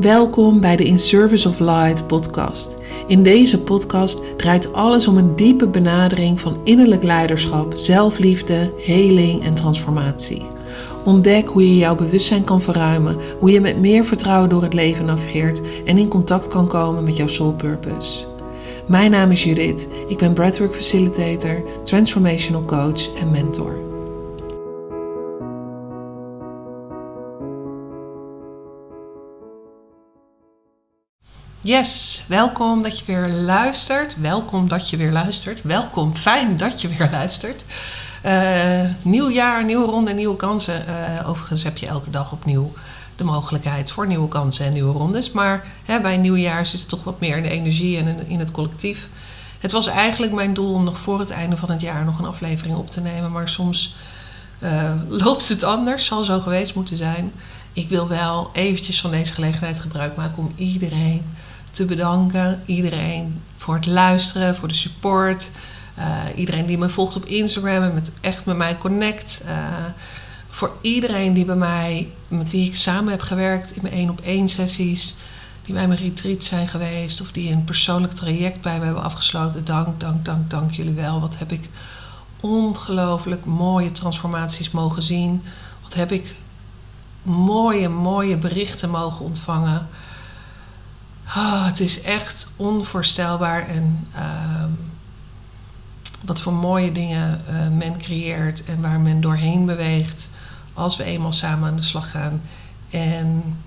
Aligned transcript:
Welkom 0.00 0.60
bij 0.60 0.76
de 0.76 0.84
In 0.84 0.98
Service 0.98 1.48
of 1.48 1.58
Light 1.58 2.06
podcast. 2.06 2.74
In 3.06 3.22
deze 3.22 3.62
podcast 3.62 4.22
draait 4.36 4.72
alles 4.72 5.06
om 5.06 5.16
een 5.16 5.36
diepe 5.36 5.66
benadering 5.66 6.40
van 6.40 6.60
innerlijk 6.64 7.02
leiderschap, 7.02 7.72
zelfliefde, 7.76 8.72
heling 8.78 9.42
en 9.42 9.54
transformatie. 9.54 10.42
Ontdek 11.04 11.48
hoe 11.48 11.68
je 11.68 11.76
jouw 11.76 11.94
bewustzijn 11.94 12.44
kan 12.44 12.62
verruimen, 12.62 13.16
hoe 13.38 13.50
je 13.50 13.60
met 13.60 13.80
meer 13.80 14.04
vertrouwen 14.04 14.48
door 14.48 14.62
het 14.62 14.74
leven 14.74 15.04
navigeert 15.04 15.60
en 15.84 15.98
in 15.98 16.08
contact 16.08 16.48
kan 16.48 16.66
komen 16.66 17.04
met 17.04 17.16
jouw 17.16 17.28
soul 17.28 17.52
purpose. 17.52 18.24
Mijn 18.86 19.10
naam 19.10 19.30
is 19.30 19.44
Judith. 19.44 19.88
Ik 20.08 20.18
ben 20.18 20.32
breathwork 20.32 20.74
facilitator, 20.74 21.62
transformational 21.84 22.64
coach 22.64 23.14
en 23.14 23.30
mentor. 23.30 23.85
Yes, 31.66 32.22
welkom 32.26 32.82
dat 32.82 32.98
je 32.98 33.04
weer 33.04 33.28
luistert. 33.28 34.20
Welkom 34.20 34.68
dat 34.68 34.90
je 34.90 34.96
weer 34.96 35.12
luistert. 35.12 35.62
Welkom, 35.62 36.14
fijn 36.14 36.56
dat 36.56 36.80
je 36.80 36.88
weer 36.88 37.08
luistert. 37.10 37.64
Uh, 38.26 38.80
nieuw 39.02 39.30
jaar, 39.30 39.64
nieuwe 39.64 39.86
ronde, 39.86 40.12
nieuwe 40.12 40.36
kansen. 40.36 40.84
Uh, 40.88 41.28
overigens 41.28 41.62
heb 41.62 41.76
je 41.76 41.86
elke 41.86 42.10
dag 42.10 42.32
opnieuw 42.32 42.72
de 43.16 43.24
mogelijkheid 43.24 43.92
voor 43.92 44.06
nieuwe 44.06 44.28
kansen 44.28 44.66
en 44.66 44.72
nieuwe 44.72 44.92
rondes. 44.92 45.30
Maar 45.30 45.66
hè, 45.84 46.00
bij 46.00 46.14
een 46.14 46.20
nieuw 46.20 46.64
zit 46.64 46.80
het 46.80 46.88
toch 46.88 47.04
wat 47.04 47.20
meer 47.20 47.36
in 47.36 47.42
de 47.42 47.48
energie 47.48 47.98
en 47.98 48.28
in 48.28 48.38
het 48.38 48.50
collectief. 48.50 49.08
Het 49.60 49.72
was 49.72 49.86
eigenlijk 49.86 50.32
mijn 50.32 50.54
doel 50.54 50.74
om 50.74 50.84
nog 50.84 50.98
voor 50.98 51.18
het 51.18 51.30
einde 51.30 51.56
van 51.56 51.70
het 51.70 51.80
jaar 51.80 52.04
nog 52.04 52.18
een 52.18 52.26
aflevering 52.26 52.76
op 52.76 52.90
te 52.90 53.00
nemen. 53.00 53.32
Maar 53.32 53.48
soms 53.48 53.94
uh, 54.58 54.92
loopt 55.08 55.48
het 55.48 55.62
anders, 55.62 56.06
zal 56.06 56.22
zo 56.22 56.40
geweest 56.40 56.74
moeten 56.74 56.96
zijn. 56.96 57.32
Ik 57.72 57.88
wil 57.88 58.08
wel 58.08 58.50
eventjes 58.52 59.00
van 59.00 59.10
deze 59.10 59.32
gelegenheid 59.32 59.80
gebruik 59.80 60.16
maken 60.16 60.38
om 60.38 60.52
iedereen 60.56 61.22
te 61.76 61.84
bedanken. 61.84 62.62
Iedereen 62.66 63.42
voor 63.56 63.74
het 63.74 63.86
luisteren, 63.86 64.56
voor 64.56 64.68
de 64.68 64.74
support. 64.74 65.50
Uh, 65.98 66.22
iedereen 66.36 66.66
die 66.66 66.78
me 66.78 66.88
volgt 66.88 67.16
op 67.16 67.24
Instagram 67.24 67.82
en 67.82 67.94
met, 67.94 68.10
echt 68.20 68.44
met 68.44 68.56
mij 68.56 68.78
connect. 68.78 69.42
Uh, 69.46 69.52
voor 70.48 70.72
iedereen 70.80 71.32
die 71.32 71.44
bij 71.44 71.56
mij, 71.56 72.08
met 72.28 72.50
wie 72.50 72.66
ik 72.66 72.76
samen 72.76 73.10
heb 73.10 73.22
gewerkt 73.22 73.70
in 73.70 73.82
mijn 73.82 73.94
één 73.94 74.10
op 74.10 74.20
één 74.20 74.48
sessies. 74.48 75.14
Die 75.64 75.74
bij 75.74 75.86
mijn 75.86 76.00
retreat 76.00 76.44
zijn 76.44 76.68
geweest. 76.68 77.20
Of 77.20 77.32
die 77.32 77.52
een 77.52 77.64
persoonlijk 77.64 78.12
traject 78.12 78.60
bij 78.60 78.78
me 78.78 78.84
hebben 78.84 79.02
afgesloten. 79.02 79.64
Dank, 79.64 80.00
dank, 80.00 80.24
dank, 80.24 80.50
dank 80.50 80.72
jullie 80.72 80.94
wel. 80.94 81.20
Wat 81.20 81.38
heb 81.38 81.52
ik 81.52 81.68
ongelooflijk 82.40 83.44
mooie 83.44 83.92
transformaties 83.92 84.70
mogen 84.70 85.02
zien. 85.02 85.42
Wat 85.82 85.94
heb 85.94 86.12
ik 86.12 86.34
mooie, 87.22 87.88
mooie 87.88 88.36
berichten 88.36 88.90
mogen 88.90 89.24
ontvangen. 89.24 89.88
Oh, 91.26 91.66
het 91.66 91.80
is 91.80 92.00
echt 92.00 92.50
onvoorstelbaar 92.56 93.68
en 93.68 94.08
uh, 94.16 94.64
wat 96.24 96.40
voor 96.40 96.52
mooie 96.52 96.92
dingen 96.92 97.44
uh, 97.50 97.68
men 97.68 97.98
creëert 97.98 98.64
en 98.64 98.80
waar 98.80 99.00
men 99.00 99.20
doorheen 99.20 99.66
beweegt 99.66 100.28
als 100.74 100.96
we 100.96 101.04
eenmaal 101.04 101.32
samen 101.32 101.68
aan 101.68 101.76
de 101.76 101.82
slag 101.82 102.10
gaan. 102.10 102.42
En 102.90 103.58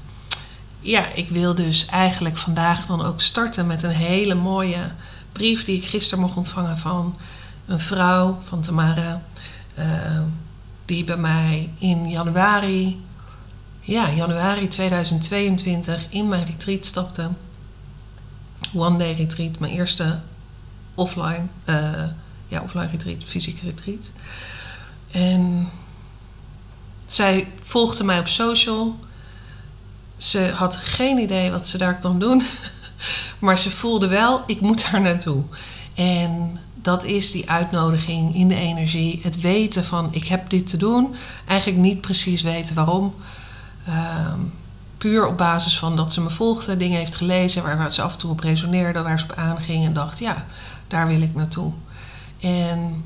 ja, 0.79 1.05
ik 1.13 1.29
wil 1.29 1.55
dus 1.55 1.85
eigenlijk 1.85 2.37
vandaag 2.37 2.85
dan 2.85 3.05
ook 3.05 3.21
starten 3.21 3.67
met 3.67 3.83
een 3.83 3.89
hele 3.89 4.35
mooie 4.35 4.91
brief 5.31 5.65
die 5.65 5.77
ik 5.77 5.85
gisteren 5.85 6.23
mocht 6.23 6.37
ontvangen 6.37 6.77
van 6.77 7.17
een 7.65 7.79
vrouw 7.79 8.39
van 8.43 8.61
Tamara. 8.61 9.21
Uh, 9.79 9.85
die 10.85 11.03
bij 11.03 11.17
mij 11.17 11.69
in 11.77 12.09
januari, 12.09 13.01
ja, 13.79 14.09
januari 14.09 14.67
2022 14.67 16.05
in 16.09 16.27
mijn 16.27 16.45
retreat 16.45 16.85
stapte 16.85 17.29
one 18.73 18.97
day 18.97 19.13
retreat, 19.13 19.59
mijn 19.59 19.73
eerste 19.73 20.19
offline, 20.95 21.43
uh, 21.65 22.03
ja, 22.47 22.61
offline 22.61 22.87
retreat, 22.91 23.23
fysieke 23.23 23.65
retreat. 23.65 24.11
En 25.11 25.69
zij 27.05 27.47
volgde 27.63 28.03
mij 28.03 28.19
op 28.19 28.27
social. 28.27 28.99
Ze 30.17 30.51
had 30.55 30.75
geen 30.75 31.17
idee 31.17 31.51
wat 31.51 31.67
ze 31.67 31.77
daar 31.77 31.99
kon 31.99 32.19
doen. 32.19 32.43
maar 33.39 33.57
ze 33.57 33.71
voelde 33.71 34.07
wel, 34.07 34.43
ik 34.45 34.61
moet 34.61 34.91
daar 34.91 35.01
naartoe. 35.01 35.43
En 35.93 36.59
dat 36.81 37.03
is 37.03 37.31
die 37.31 37.49
uitnodiging 37.49 38.35
in 38.35 38.47
de 38.47 38.55
energie. 38.55 39.19
Het 39.23 39.41
weten 39.41 39.85
van, 39.85 40.07
ik 40.11 40.27
heb 40.27 40.49
dit 40.49 40.67
te 40.67 40.77
doen. 40.77 41.15
Eigenlijk 41.45 41.81
niet 41.81 42.01
precies 42.01 42.41
weten 42.41 42.75
waarom. 42.75 43.15
Um, 43.87 44.53
puur 44.99 45.27
op 45.27 45.37
basis 45.37 45.79
van 45.79 45.95
dat 45.95 46.13
ze 46.13 46.21
me 46.21 46.29
volgde, 46.29 46.77
dingen 46.77 46.97
heeft 46.97 47.15
gelezen 47.15 47.63
waar 47.63 47.91
ze 47.91 48.01
af 48.01 48.11
en 48.11 48.17
toe 48.17 48.31
op 48.31 48.39
resoneerde, 48.39 49.01
waar 49.01 49.19
ze 49.19 49.25
op 49.25 49.37
aanging 49.37 49.85
en 49.85 49.93
dacht: 49.93 50.19
ja, 50.19 50.45
daar 50.87 51.07
wil 51.07 51.21
ik 51.21 51.35
naartoe. 51.35 51.71
En 52.39 53.03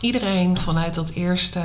iedereen 0.00 0.58
vanuit 0.58 0.94
dat 0.94 1.10
eerste 1.10 1.62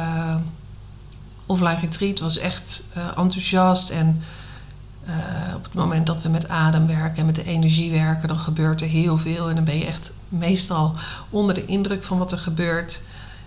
offline 1.45 1.79
retreat 1.79 2.19
was 2.19 2.37
echt 2.37 2.83
uh, 2.97 3.03
enthousiast. 3.07 3.89
En 3.89 4.21
uh, 5.07 5.55
op 5.55 5.63
het 5.63 5.73
moment 5.73 6.07
dat 6.07 6.21
we 6.21 6.29
met 6.29 6.49
adem 6.49 6.87
werken 6.87 7.17
en 7.17 7.25
met 7.25 7.35
de 7.35 7.45
energie 7.45 7.91
werken, 7.91 8.27
dan 8.27 8.37
gebeurt 8.37 8.81
er 8.81 8.87
heel 8.87 9.17
veel. 9.17 9.49
En 9.49 9.55
dan 9.55 9.63
ben 9.63 9.77
je 9.77 9.85
echt 9.85 10.13
meestal 10.29 10.95
onder 11.29 11.55
de 11.55 11.65
indruk 11.65 12.03
van 12.03 12.17
wat 12.17 12.31
er 12.31 12.37
gebeurt. 12.37 13.01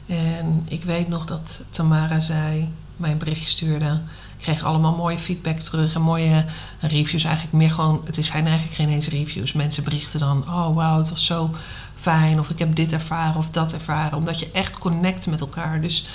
En 0.07 0.63
ik 0.69 0.85
weet 0.85 1.09
nog 1.09 1.25
dat 1.27 1.63
Tamara 1.71 2.21
zei, 2.21 2.71
mij 2.97 3.11
een 3.11 3.19
berichtje 3.19 3.49
stuurde 3.49 4.01
kreeg 4.43 4.65
allemaal 4.65 4.95
mooie 4.95 5.19
feedback 5.19 5.59
terug 5.59 5.95
en 5.95 6.03
mooie 6.03 6.45
reviews. 6.81 7.25
Eigenlijk 7.25 7.55
meer 7.55 7.71
gewoon, 7.71 8.03
het 8.05 8.19
zijn 8.21 8.47
eigenlijk 8.47 8.75
geen 8.75 8.89
eens 8.89 9.09
reviews. 9.09 9.53
Mensen 9.53 9.85
berichten 9.85 10.21
dan, 10.21 10.45
oh 10.49 10.75
wauw, 10.75 10.99
het 10.99 11.11
was 11.11 11.27
zo 11.27 11.51
fijn. 11.95 12.41
Of 12.41 12.51
ik 12.51 12.59
heb 12.59 12.75
dit 12.75 12.93
ervaren 12.93 13.37
of 13.37 13.51
dat 13.51 13.73
ervaren. 13.73 14.19
Omdat 14.19 14.39
je 14.39 14.51
echt 14.53 14.79
connect 14.79 15.27
met 15.27 15.41
elkaar. 15.41 15.81
Dus 15.81 16.07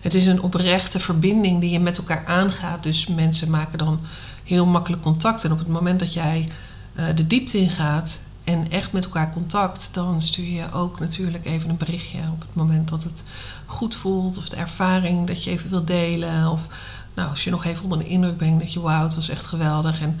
het 0.00 0.14
is 0.14 0.26
een 0.26 0.42
oprechte 0.42 1.00
verbinding 1.00 1.60
die 1.60 1.70
je 1.70 1.80
met 1.80 1.98
elkaar 1.98 2.24
aangaat. 2.26 2.82
Dus 2.82 3.06
mensen 3.06 3.50
maken 3.50 3.78
dan 3.78 4.00
heel 4.44 4.66
makkelijk 4.66 5.02
contact. 5.02 5.44
En 5.44 5.52
op 5.52 5.58
het 5.58 5.68
moment 5.68 6.00
dat 6.00 6.12
jij 6.12 6.48
uh, 6.94 7.04
de 7.14 7.26
diepte 7.26 7.58
ingaat 7.58 8.20
en 8.44 8.70
echt 8.70 8.92
met 8.92 9.04
elkaar 9.04 9.32
contact, 9.32 9.88
dan 9.92 10.22
stuur 10.22 10.52
je 10.52 10.72
ook 10.72 11.00
natuurlijk 11.00 11.44
even 11.44 11.70
een 11.70 11.76
berichtje 11.76 12.18
op 12.32 12.40
het 12.40 12.54
moment 12.54 12.88
dat 12.88 13.02
het 13.02 13.24
goed 13.66 13.94
voelt. 13.94 14.38
Of 14.38 14.48
de 14.48 14.56
ervaring 14.56 15.26
dat 15.26 15.44
je 15.44 15.50
even 15.50 15.70
wilt 15.70 15.86
delen. 15.86 16.50
Of 16.50 16.66
nou, 17.16 17.28
als 17.28 17.44
je 17.44 17.50
nog 17.50 17.64
even 17.64 17.82
onder 17.82 17.98
de 17.98 18.08
indruk 18.08 18.36
bent, 18.36 18.60
dat 18.60 18.72
je 18.72 18.80
wauw, 18.80 19.02
het 19.02 19.14
was 19.14 19.28
echt 19.28 19.46
geweldig. 19.46 20.00
En 20.00 20.20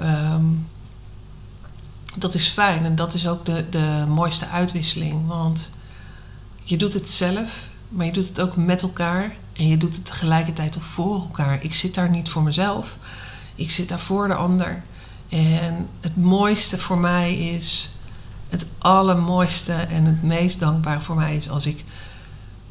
um, 0.00 0.66
dat 2.16 2.34
is 2.34 2.48
fijn 2.48 2.84
en 2.84 2.96
dat 2.96 3.14
is 3.14 3.28
ook 3.28 3.44
de, 3.44 3.64
de 3.70 4.04
mooiste 4.08 4.48
uitwisseling. 4.48 5.26
Want 5.26 5.70
je 6.62 6.76
doet 6.76 6.92
het 6.92 7.08
zelf, 7.08 7.68
maar 7.88 8.06
je 8.06 8.12
doet 8.12 8.28
het 8.28 8.40
ook 8.40 8.56
met 8.56 8.82
elkaar. 8.82 9.36
En 9.52 9.68
je 9.68 9.76
doet 9.76 9.94
het 9.94 10.04
tegelijkertijd 10.04 10.76
ook 10.76 10.82
voor 10.82 11.14
elkaar. 11.14 11.62
Ik 11.62 11.74
zit 11.74 11.94
daar 11.94 12.10
niet 12.10 12.28
voor 12.28 12.42
mezelf. 12.42 12.96
Ik 13.54 13.70
zit 13.70 13.88
daar 13.88 13.98
voor 13.98 14.28
de 14.28 14.34
ander. 14.34 14.82
En 15.28 15.88
het 16.00 16.16
mooiste 16.16 16.78
voor 16.78 16.98
mij 16.98 17.36
is, 17.36 17.96
het 18.48 18.66
allermooiste 18.78 19.72
en 19.72 20.04
het 20.04 20.22
meest 20.22 20.60
dankbare 20.60 21.00
voor 21.00 21.16
mij 21.16 21.36
is 21.36 21.50
als 21.50 21.66
ik 21.66 21.84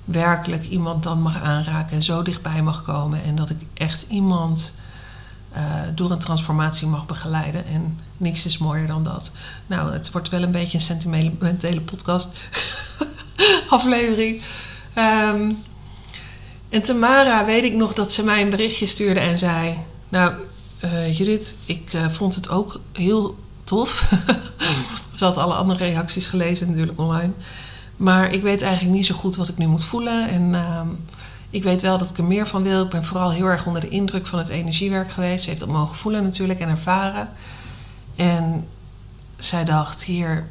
werkelijk 0.05 0.67
iemand 0.67 1.03
dan 1.03 1.21
mag 1.21 1.41
aanraken 1.41 1.95
en 1.95 2.03
zo 2.03 2.21
dichtbij 2.21 2.61
mag 2.61 2.83
komen. 2.83 3.23
En 3.23 3.35
dat 3.35 3.49
ik 3.49 3.57
echt 3.73 4.05
iemand 4.09 4.73
uh, 5.55 5.59
door 5.95 6.11
een 6.11 6.19
transformatie 6.19 6.87
mag 6.87 7.05
begeleiden. 7.05 7.65
En 7.67 7.99
niks 8.17 8.45
is 8.45 8.57
mooier 8.57 8.87
dan 8.87 9.03
dat. 9.03 9.31
Nou, 9.67 9.93
het 9.93 10.11
wordt 10.11 10.29
wel 10.29 10.41
een 10.41 10.51
beetje 10.51 10.77
een 10.77 10.83
sentimentele 10.83 11.81
podcast. 11.81 12.29
aflevering. 13.69 14.41
Um, 14.97 15.57
en 16.69 16.81
Tamara 16.81 17.45
weet 17.45 17.63
ik 17.63 17.73
nog 17.73 17.93
dat 17.93 18.11
ze 18.11 18.23
mij 18.23 18.41
een 18.41 18.49
berichtje 18.49 18.85
stuurde 18.85 19.19
en 19.19 19.37
zei... 19.37 19.77
Nou, 20.09 20.33
uh, 20.83 21.17
Judith, 21.17 21.53
ik 21.65 21.93
uh, 21.93 22.09
vond 22.09 22.35
het 22.35 22.49
ook 22.49 22.79
heel 22.91 23.37
tof. 23.63 24.13
ze 25.15 25.25
had 25.25 25.37
alle 25.37 25.53
andere 25.53 25.83
reacties 25.83 26.27
gelezen 26.27 26.67
natuurlijk 26.67 26.99
online. 26.99 27.33
Maar 27.97 28.31
ik 28.31 28.41
weet 28.41 28.61
eigenlijk 28.61 28.95
niet 28.95 29.05
zo 29.05 29.15
goed 29.15 29.35
wat 29.35 29.47
ik 29.47 29.57
nu 29.57 29.67
moet 29.67 29.83
voelen. 29.83 30.29
En 30.29 30.41
uh, 30.49 30.81
ik 31.49 31.63
weet 31.63 31.81
wel 31.81 31.97
dat 31.97 32.09
ik 32.09 32.17
er 32.17 32.23
meer 32.23 32.47
van 32.47 32.63
wil. 32.63 32.83
Ik 32.83 32.89
ben 32.89 33.03
vooral 33.03 33.31
heel 33.31 33.45
erg 33.45 33.65
onder 33.65 33.81
de 33.81 33.89
indruk 33.89 34.27
van 34.27 34.39
het 34.39 34.49
energiewerk 34.49 35.11
geweest. 35.11 35.43
Ze 35.43 35.49
heeft 35.49 35.61
dat 35.61 35.69
mogen 35.69 35.97
voelen 35.97 36.23
natuurlijk 36.23 36.59
en 36.59 36.69
ervaren. 36.69 37.29
En 38.15 38.67
zij 39.37 39.63
dacht, 39.63 40.03
hier 40.03 40.47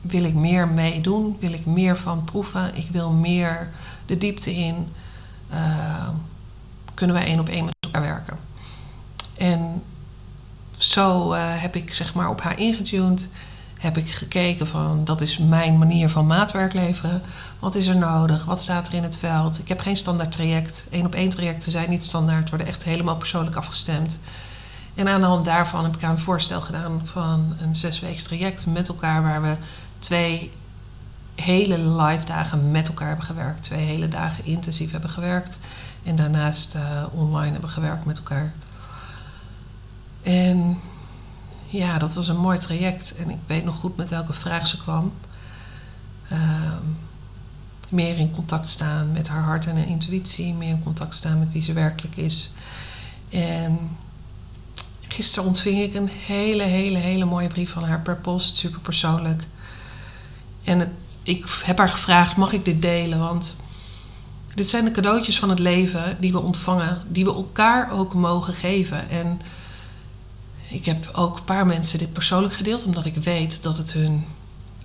wil 0.00 0.24
ik 0.24 0.34
meer 0.34 0.68
mee 0.68 1.00
doen. 1.00 1.36
Wil 1.40 1.52
ik 1.52 1.66
meer 1.66 1.96
van 1.96 2.24
proeven. 2.24 2.76
Ik 2.76 2.88
wil 2.92 3.10
meer 3.10 3.70
de 4.06 4.18
diepte 4.18 4.54
in. 4.54 4.86
Uh, 5.52 6.08
kunnen 6.94 7.16
wij 7.16 7.24
één 7.24 7.40
op 7.40 7.48
één 7.48 7.64
met 7.64 7.74
elkaar 7.80 8.02
werken. 8.02 8.38
En 9.36 9.82
zo 10.76 11.34
uh, 11.34 11.40
heb 11.42 11.76
ik 11.76 11.92
zeg 11.92 12.14
maar 12.14 12.28
op 12.28 12.40
haar 12.40 12.58
ingetuned 12.58 13.28
heb 13.78 13.96
ik 13.96 14.10
gekeken 14.10 14.66
van 14.66 15.04
dat 15.04 15.20
is 15.20 15.38
mijn 15.38 15.78
manier 15.78 16.08
van 16.08 16.26
maatwerk 16.26 16.72
leveren. 16.72 17.22
Wat 17.58 17.74
is 17.74 17.86
er 17.86 17.96
nodig? 17.96 18.44
Wat 18.44 18.62
staat 18.62 18.88
er 18.88 18.94
in 18.94 19.02
het 19.02 19.18
veld? 19.18 19.58
Ik 19.58 19.68
heb 19.68 19.80
geen 19.80 19.96
standaard 19.96 20.32
traject. 20.32 20.86
Eén 20.90 21.06
op 21.06 21.14
één 21.14 21.28
trajecten 21.28 21.72
zijn 21.72 21.90
niet 21.90 22.04
standaard, 22.04 22.48
worden 22.48 22.66
echt 22.66 22.84
helemaal 22.84 23.16
persoonlijk 23.16 23.56
afgestemd. 23.56 24.18
En 24.94 25.08
aan 25.08 25.20
de 25.20 25.26
hand 25.26 25.44
daarvan 25.44 25.84
heb 25.84 25.96
ik 25.96 26.02
aan 26.02 26.10
een 26.10 26.18
voorstel 26.18 26.60
gedaan 26.60 27.00
van 27.04 27.56
een 27.60 27.76
zesweeks 27.76 28.22
traject 28.22 28.66
met 28.66 28.88
elkaar, 28.88 29.22
waar 29.22 29.42
we 29.42 29.56
twee 29.98 30.50
hele 31.34 31.78
live 31.78 32.24
dagen 32.24 32.70
met 32.70 32.88
elkaar 32.88 33.08
hebben 33.08 33.26
gewerkt. 33.26 33.62
Twee 33.62 33.84
hele 33.84 34.08
dagen 34.08 34.44
intensief 34.44 34.90
hebben 34.90 35.10
gewerkt. 35.10 35.58
En 36.02 36.16
daarnaast 36.16 36.74
uh, 36.74 37.04
online 37.12 37.52
hebben 37.52 37.70
gewerkt 37.70 38.04
met 38.04 38.18
elkaar. 38.18 38.52
En 40.22 40.78
ja, 41.68 41.98
dat 41.98 42.14
was 42.14 42.28
een 42.28 42.36
mooi 42.36 42.58
traject. 42.58 43.14
En 43.16 43.30
ik 43.30 43.38
weet 43.46 43.64
nog 43.64 43.76
goed 43.76 43.96
met 43.96 44.10
welke 44.10 44.32
vraag 44.32 44.66
ze 44.66 44.78
kwam. 44.78 45.12
Uh, 46.32 46.38
meer 47.88 48.18
in 48.18 48.30
contact 48.30 48.66
staan 48.66 49.12
met 49.12 49.28
haar 49.28 49.42
hart 49.42 49.66
en 49.66 49.76
haar 49.76 49.88
intuïtie. 49.88 50.54
Meer 50.54 50.68
in 50.68 50.82
contact 50.82 51.16
staan 51.16 51.38
met 51.38 51.52
wie 51.52 51.62
ze 51.62 51.72
werkelijk 51.72 52.16
is. 52.16 52.50
En 53.28 53.96
gisteren 55.08 55.48
ontving 55.48 55.80
ik 55.80 55.94
een 55.94 56.10
hele, 56.26 56.62
hele, 56.62 56.98
hele 56.98 57.24
mooie 57.24 57.48
brief 57.48 57.70
van 57.70 57.84
haar 57.84 58.00
per 58.00 58.16
post. 58.16 58.56
Super 58.56 58.80
persoonlijk. 58.80 59.46
En 60.64 60.78
het, 60.78 60.90
ik 61.22 61.46
heb 61.64 61.78
haar 61.78 61.90
gevraagd: 61.90 62.36
mag 62.36 62.52
ik 62.52 62.64
dit 62.64 62.82
delen? 62.82 63.18
Want 63.18 63.56
dit 64.54 64.68
zijn 64.68 64.84
de 64.84 64.90
cadeautjes 64.90 65.38
van 65.38 65.50
het 65.50 65.58
leven 65.58 66.16
die 66.20 66.32
we 66.32 66.40
ontvangen, 66.40 67.02
die 67.08 67.24
we 67.24 67.34
elkaar 67.34 67.92
ook 67.92 68.14
mogen 68.14 68.54
geven. 68.54 69.10
En 69.10 69.40
ik 70.68 70.84
heb 70.84 71.10
ook 71.12 71.36
een 71.36 71.44
paar 71.44 71.66
mensen 71.66 71.98
dit 71.98 72.12
persoonlijk 72.12 72.54
gedeeld, 72.54 72.84
omdat 72.84 73.04
ik 73.04 73.16
weet 73.16 73.62
dat 73.62 73.76
het 73.76 73.92
hun 73.92 74.24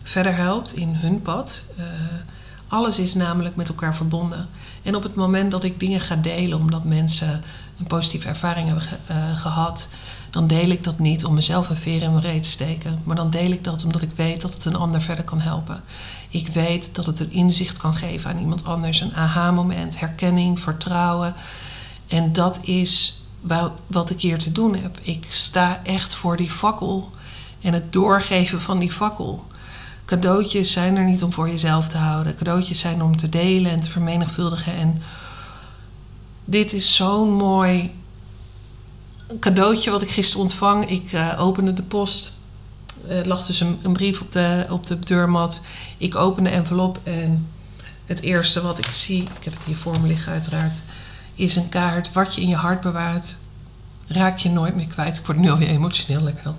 verder 0.04 0.36
helpt 0.36 0.76
in 0.76 0.94
hun 0.94 1.22
pad. 1.22 1.62
Uh, 1.80 1.86
alles 2.68 3.00
is 3.00 3.14
namelijk 3.14 3.56
met 3.56 3.68
elkaar 3.68 3.96
verbonden. 3.96 4.48
En 4.84 4.96
op 4.96 5.04
het 5.04 5.16
moment 5.16 5.52
dat 5.52 5.64
ik 5.64 5.80
dingen 5.80 6.00
ga 6.00 6.16
delen 6.16 6.60
omdat 6.60 6.84
mensen 6.84 7.44
een 7.80 7.88
positieve 7.88 8.28
ervaring 8.28 8.68
hebben 8.68 8.86
uh, 9.12 9.38
gehad, 9.38 9.88
dan 10.30 10.48
deel 10.48 10.70
ik 10.70 10.84
dat 10.84 11.00
niet 11.00 11.26
om 11.26 11.34
mezelf 11.34 11.70
een 11.70 11.76
veer 11.76 12.02
in 12.02 12.12
mijn 12.12 12.24
reet 12.24 12.44
te 12.44 12.50
steken. 12.50 13.00
Maar 13.04 13.16
dan 13.16 13.30
deel 13.30 13.52
ik 13.52 13.64
dat 13.64 13.84
omdat 13.84 14.02
ik 14.02 14.12
weet 14.16 14.42
dat 14.42 14.54
het 14.54 14.66
een 14.66 14.76
ander 14.76 15.02
verder 15.02 15.24
kan 15.24 15.42
helpen. 15.42 15.84
Ik 16.30 16.48
weet 16.48 16.96
dat 16.96 17.06
het 17.06 17.20
een 17.20 17.32
inzicht 17.32 17.78
kan 17.78 17.96
geven 17.96 18.30
aan 18.30 18.40
iemand 18.40 18.66
anders, 18.66 19.00
een 19.00 19.16
aha-moment, 19.16 20.00
herkenning, 20.00 20.60
vertrouwen. 20.60 21.34
En 22.08 22.34
dat 22.34 22.60
is 22.62 23.23
wat 23.88 24.10
ik 24.10 24.22
hier 24.22 24.38
te 24.38 24.52
doen 24.52 24.76
heb. 24.76 25.00
Ik 25.02 25.26
sta 25.30 25.82
echt 25.84 26.16
voor 26.16 26.38
die 26.38 26.50
fakkel 26.50 27.12
en 27.62 27.74
het 27.74 27.94
doorgeven 27.94 28.62
van 28.62 28.80
die 28.80 28.92
fakkel. 28.92 29.46
Cadeautjes 30.06 30.72
zijn 30.72 30.96
er 30.96 31.06
niet 31.06 31.24
om 31.24 31.32
voor 31.32 31.50
jezelf 31.50 31.88
te 31.88 31.98
houden. 31.98 32.36
Cadeautjes 32.36 32.80
zijn 32.80 33.02
om 33.02 33.18
te 33.18 33.30
delen 33.30 33.72
en 33.72 33.82
te 33.82 33.90
vermenigvuldigen. 33.90 34.76
En 34.76 35.02
dit 36.46 36.74
is 36.74 36.96
zo'n 36.96 37.34
mooi 37.34 37.92
cadeautje 39.40 39.92
wat 39.92 40.02
ik 40.02 40.10
gisteren 40.10 40.42
ontvang. 40.44 40.90
Ik 40.90 41.12
uh, 41.12 41.36
opende 41.40 41.74
de 41.74 41.82
post. 41.82 42.34
Er 43.08 43.28
lag 43.28 43.46
dus 43.46 43.60
een, 43.60 43.80
een, 43.82 43.94
brief 43.94 44.22
op 44.22 44.32
de, 44.32 44.66
op 44.70 44.88
de 44.88 45.00
deurmat. 45.00 45.62
Ik 45.98 46.16
open 46.16 46.44
de 46.44 46.50
envelop 46.50 47.00
en 47.04 47.48
het 48.06 48.22
eerste 48.22 48.62
wat 48.62 48.78
ik 48.78 48.90
zie, 48.90 49.22
ik 49.22 49.44
heb 49.44 49.54
het 49.54 49.64
hier 49.64 49.76
voor 49.76 50.02
me 50.02 50.08
liggen 50.08 50.32
uiteraard, 50.32 50.78
is 51.36 51.56
een 51.56 51.70
kaart. 51.70 52.14
Wat 52.14 52.36
je 52.36 52.42
in 52.42 52.48
je 52.48 52.56
hart 52.56 52.82
bewaart, 52.82 53.36
raak 54.08 54.38
je 54.38 54.50
nooit 54.50 54.76
meer 54.76 54.88
kwijt. 54.88 55.18
Ik 55.18 55.26
word 55.26 55.38
nu 55.38 55.50
alweer 55.50 55.68
emotioneel 55.68 56.22
lekker. 56.22 56.54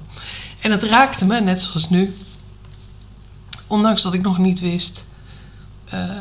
En 0.60 0.70
het 0.70 0.82
raakte 0.82 1.24
me, 1.24 1.40
net 1.40 1.60
zoals 1.60 1.90
nu. 1.90 2.14
Ondanks 3.66 4.02
dat 4.02 4.14
ik 4.14 4.22
nog 4.22 4.38
niet 4.38 4.60
wist 4.60 5.04
uh, 5.94 6.20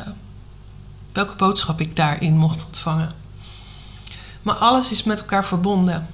welke 1.12 1.34
boodschap 1.34 1.80
ik 1.80 1.96
daarin 1.96 2.36
mocht 2.36 2.66
ontvangen. 2.66 3.12
Maar 4.42 4.54
alles 4.54 4.90
is 4.90 5.02
met 5.02 5.18
elkaar 5.18 5.44
verbonden. 5.44 6.06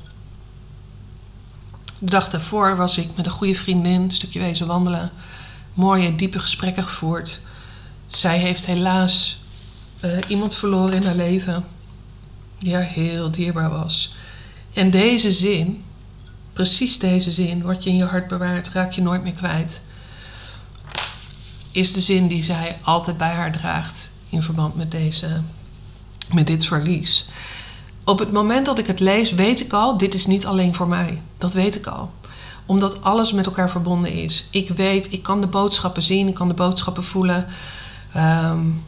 De 1.98 2.10
dag 2.10 2.30
daarvoor 2.30 2.76
was 2.76 2.98
ik 2.98 3.16
met 3.16 3.26
een 3.26 3.32
goede 3.32 3.54
vriendin 3.54 4.00
een 4.00 4.12
stukje 4.12 4.40
wezen 4.40 4.66
wandelen. 4.66 5.10
Mooie, 5.74 6.14
diepe 6.16 6.38
gesprekken 6.38 6.84
gevoerd. 6.84 7.40
Zij 8.06 8.38
heeft 8.38 8.66
helaas 8.66 9.40
uh, 10.04 10.18
iemand 10.28 10.54
verloren 10.54 10.92
in 10.92 11.06
haar 11.06 11.14
leven 11.14 11.64
haar 12.68 12.82
heel 12.82 13.30
dierbaar 13.30 13.70
was. 13.70 14.14
En 14.72 14.90
deze 14.90 15.32
zin, 15.32 15.84
precies 16.52 16.98
deze 16.98 17.30
zin, 17.30 17.62
wat 17.62 17.84
je 17.84 17.90
in 17.90 17.96
je 17.96 18.04
hart 18.04 18.28
bewaart, 18.28 18.68
raak 18.68 18.92
je 18.92 19.02
nooit 19.02 19.22
meer 19.22 19.32
kwijt. 19.32 19.80
Is 21.72 21.92
de 21.92 22.00
zin 22.00 22.28
die 22.28 22.42
zij 22.42 22.78
altijd 22.82 23.16
bij 23.16 23.32
haar 23.32 23.52
draagt 23.52 24.10
in 24.28 24.42
verband 24.42 24.76
met, 24.76 24.90
deze, 24.90 25.40
met 26.32 26.46
dit 26.46 26.66
verlies. 26.66 27.28
Op 28.04 28.18
het 28.18 28.32
moment 28.32 28.66
dat 28.66 28.78
ik 28.78 28.86
het 28.86 29.00
lees, 29.00 29.32
weet 29.32 29.60
ik 29.60 29.72
al, 29.72 29.96
dit 29.96 30.14
is 30.14 30.26
niet 30.26 30.46
alleen 30.46 30.74
voor 30.74 30.88
mij. 30.88 31.22
Dat 31.38 31.52
weet 31.52 31.74
ik 31.74 31.86
al. 31.86 32.10
Omdat 32.66 33.02
alles 33.02 33.32
met 33.32 33.46
elkaar 33.46 33.70
verbonden 33.70 34.12
is. 34.12 34.48
Ik 34.50 34.68
weet, 34.68 35.12
ik 35.12 35.22
kan 35.22 35.40
de 35.40 35.46
boodschappen 35.46 36.02
zien, 36.02 36.28
ik 36.28 36.34
kan 36.34 36.48
de 36.48 36.54
boodschappen 36.54 37.04
voelen. 37.04 37.46
Um, 38.16 38.82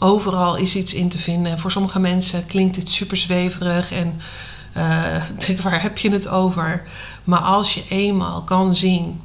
overal 0.00 0.56
is 0.56 0.76
iets 0.76 0.94
in 0.94 1.08
te 1.08 1.18
vinden. 1.18 1.58
Voor 1.58 1.70
sommige 1.70 1.98
mensen 1.98 2.46
klinkt 2.46 2.74
dit 2.74 2.88
super 2.88 3.16
zweverig 3.16 3.92
en 3.92 4.20
uh, 4.76 5.14
denk, 5.46 5.60
waar 5.60 5.82
heb 5.82 5.98
je 5.98 6.10
het 6.10 6.28
over? 6.28 6.88
Maar 7.24 7.40
als 7.40 7.74
je 7.74 7.84
eenmaal 7.88 8.42
kan 8.42 8.76
zien 8.76 9.20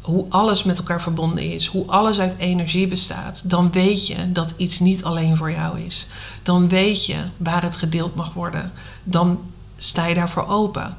hoe 0.00 0.26
alles 0.28 0.62
met 0.62 0.78
elkaar 0.78 1.02
verbonden 1.02 1.52
is, 1.52 1.66
hoe 1.66 1.86
alles 1.86 2.18
uit 2.18 2.38
energie 2.38 2.88
bestaat, 2.88 3.50
dan 3.50 3.72
weet 3.72 4.06
je 4.06 4.32
dat 4.32 4.54
iets 4.56 4.78
niet 4.78 5.04
alleen 5.04 5.36
voor 5.36 5.50
jou 5.50 5.80
is. 5.80 6.06
Dan 6.42 6.68
weet 6.68 7.06
je 7.06 7.16
waar 7.36 7.62
het 7.62 7.76
gedeeld 7.76 8.14
mag 8.14 8.32
worden. 8.32 8.72
Dan 9.02 9.40
sta 9.76 10.06
je 10.06 10.14
daarvoor 10.14 10.46
open. 10.48 10.96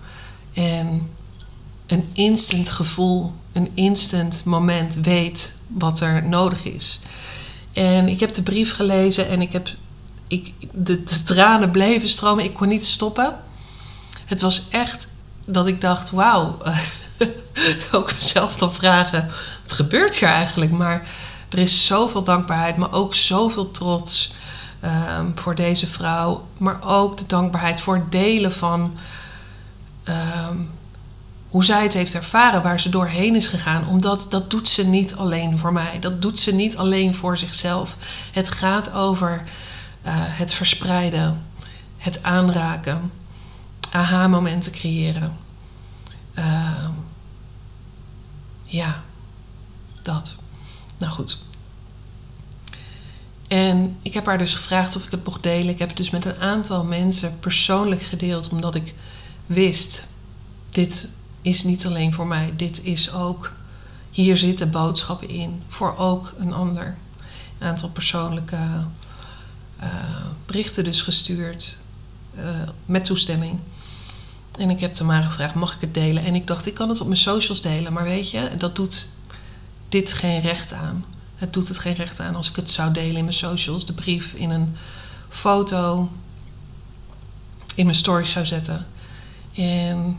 En 0.54 1.10
een 1.88 2.06
instant 2.14 2.72
gevoel, 2.72 3.34
een 3.52 3.70
instant 3.74 4.42
moment 4.44 4.96
weet 4.96 5.54
wat 5.68 6.00
er 6.00 6.24
nodig 6.24 6.66
is. 6.66 7.00
En 7.80 8.08
ik 8.08 8.20
heb 8.20 8.34
de 8.34 8.42
brief 8.42 8.76
gelezen 8.76 9.30
en 9.30 9.42
ik 9.42 9.54
heb, 9.54 9.70
ik, 10.28 10.54
de, 10.72 11.04
tranen 11.04 11.72
bleven 11.72 12.10
stromen. 12.10 12.44
Ik 12.44 12.54
kon 12.54 12.68
niet 12.68 12.86
stoppen. 12.86 13.40
Het 14.26 14.42
was 14.42 14.70
echt 14.70 15.08
dat 15.46 15.68
ik 15.68 15.82
dacht, 15.82 16.10
wauw. 16.10 16.58
ook 17.92 18.14
mezelf 18.14 18.56
dan 18.56 18.74
vragen, 18.74 19.30
wat 19.64 19.74
gebeurt 19.74 20.18
hier 20.18 20.30
eigenlijk? 20.30 20.72
Maar 20.72 21.08
er 21.50 21.60
is 21.60 21.86
zoveel 21.86 22.24
dankbaarheid, 22.24 22.78
maar 22.78 22.94
ook 22.94 23.16
zoveel 23.16 23.72
trots 23.72 24.34
um, 25.20 25.32
voor 25.36 25.56
deze 25.56 25.88
vrouw. 25.88 26.48
Maar 26.58 26.80
ook 26.84 27.18
de 27.18 27.28
dankbaarheid 27.28 27.80
voor 27.80 27.96
het 27.96 28.12
delen 28.12 28.54
van 28.54 28.98
um, 30.06 30.70
hoe 31.50 31.64
zij 31.64 31.84
het 31.84 31.94
heeft 31.94 32.14
ervaren, 32.14 32.62
waar 32.62 32.80
ze 32.80 32.90
doorheen 32.90 33.36
is 33.36 33.48
gegaan. 33.48 33.88
Omdat 33.88 34.26
dat 34.30 34.50
doet 34.50 34.68
ze 34.68 34.84
niet 34.84 35.16
alleen 35.16 35.58
voor 35.58 35.74
mij. 35.74 36.00
Dat 36.00 36.22
doet 36.22 36.40
ze 36.40 36.52
niet 36.52 36.78
alleen 36.78 37.16
voor 37.16 37.38
zichzelf. 37.38 37.96
Het 38.32 38.50
gaat 38.50 38.94
over 38.94 39.44
uh, 40.06 40.12
het 40.16 40.54
verspreiden, 40.54 41.46
het 41.98 42.24
aanraken, 42.24 43.12
aha-momenten 43.92 44.72
creëren. 44.72 45.38
Uh, 46.38 46.88
ja, 48.64 49.02
dat. 50.02 50.36
Nou 50.98 51.12
goed. 51.12 51.38
En 53.48 53.98
ik 54.02 54.14
heb 54.14 54.26
haar 54.26 54.38
dus 54.38 54.54
gevraagd 54.54 54.96
of 54.96 55.04
ik 55.04 55.12
het 55.12 55.26
mocht 55.26 55.44
delen. 55.44 55.74
Ik 55.74 55.80
heb 55.80 55.88
het 55.88 55.98
dus 55.98 56.10
met 56.10 56.26
een 56.26 56.40
aantal 56.40 56.84
mensen 56.84 57.40
persoonlijk 57.40 58.02
gedeeld, 58.02 58.50
omdat 58.50 58.76
ik 58.76 58.94
wist: 59.46 60.08
dit 60.70 61.08
is 61.50 61.64
niet 61.64 61.86
alleen 61.86 62.14
voor 62.14 62.28
mij, 62.28 62.54
dit 62.56 62.84
is 62.84 63.14
ook. 63.14 63.52
Hier 64.12 64.38
zitten 64.38 64.72
boodschappen 64.72 65.30
in 65.30 65.62
voor 65.68 65.98
ook 65.98 66.34
een 66.40 66.54
ander. 66.54 66.96
Een 67.58 67.68
aantal 67.68 67.90
persoonlijke 67.90 68.58
uh, 69.84 69.86
berichten 70.46 70.84
dus 70.84 71.02
gestuurd 71.02 71.78
uh, 72.38 72.44
met 72.86 73.06
toestemming. 73.06 73.60
En 74.60 74.70
ik 74.70 74.80
heb 74.80 74.94
Tamara 74.94 75.26
gevraagd, 75.26 75.54
mag 75.54 75.76
ik 75.76 75.82
het 75.82 75.94
delen? 75.94 76.24
En 76.24 76.36
ik 76.36 76.48
dacht, 76.48 76.66
ik 76.66 76.74
kan 76.74 76.90
het 76.90 77.02
op 77.02 77.08
mijn 77.08 77.20
socials 77.20 77.62
delen. 77.62 77.94
Maar 77.94 78.04
weet 78.04 78.30
je, 78.30 78.50
dat 78.58 78.76
doet 78.76 79.08
dit 79.90 80.14
geen 80.14 80.42
recht 80.42 80.74
aan. 80.74 81.06
Het 81.36 81.54
doet 81.54 81.68
het 81.68 81.78
geen 81.78 81.94
recht 81.94 82.20
aan 82.20 82.36
als 82.36 82.50
ik 82.50 82.56
het 82.56 82.70
zou 82.70 82.92
delen 82.92 83.16
in 83.16 83.24
mijn 83.24 83.36
socials. 83.36 83.86
De 83.86 83.94
brief 83.94 84.34
in 84.34 84.50
een 84.50 84.76
foto 85.30 86.10
in 87.76 87.86
mijn 87.86 87.98
stories 87.98 88.32
zou 88.32 88.46
zetten. 88.46 88.88
En 89.54 90.18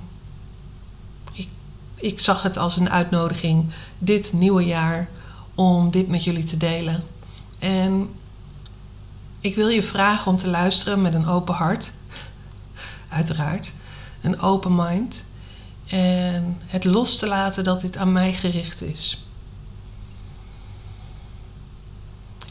ik 2.01 2.21
zag 2.21 2.43
het 2.43 2.57
als 2.57 2.77
een 2.77 2.91
uitnodiging 2.91 3.71
dit 3.99 4.33
nieuwe 4.33 4.65
jaar 4.65 5.09
om 5.55 5.91
dit 5.91 6.09
met 6.09 6.25
jullie 6.25 6.45
te 6.45 6.57
delen. 6.57 7.03
En 7.59 8.09
ik 9.41 9.55
wil 9.55 9.69
je 9.69 9.83
vragen 9.83 10.31
om 10.31 10.37
te 10.37 10.49
luisteren 10.49 11.03
met 11.03 11.15
een 11.15 11.27
open 11.27 11.55
hart. 11.55 11.91
Uiteraard 13.09 13.73
een 14.21 14.41
open 14.41 14.75
mind. 14.75 15.23
En 15.89 16.59
het 16.67 16.85
los 16.85 17.19
te 17.19 17.27
laten 17.27 17.65
dat 17.65 17.81
dit 17.81 17.97
aan 17.97 18.13
mij 18.13 18.33
gericht 18.33 18.83
is. 18.83 19.25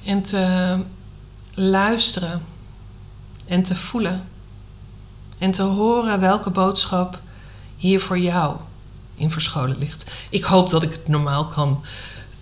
En 0.04 0.22
te 0.22 0.78
luisteren 1.54 2.42
en 3.48 3.64
te 3.64 3.76
voelen 3.76 4.24
En 5.38 5.52
te 5.52 5.62
horen 5.62 6.20
welke 6.20 6.50
boodschap 6.50 7.20
hier 7.78 8.02
voor 8.02 8.20
jou 8.20 8.58
in 9.20 9.32
verscholen 9.32 9.78
ligt. 9.78 10.06
Ik 10.30 10.44
hoop 10.44 10.70
dat 10.70 10.84
ik 10.84 10.92
het 10.92 11.08
normaal 11.08 11.46
kan, 11.46 11.84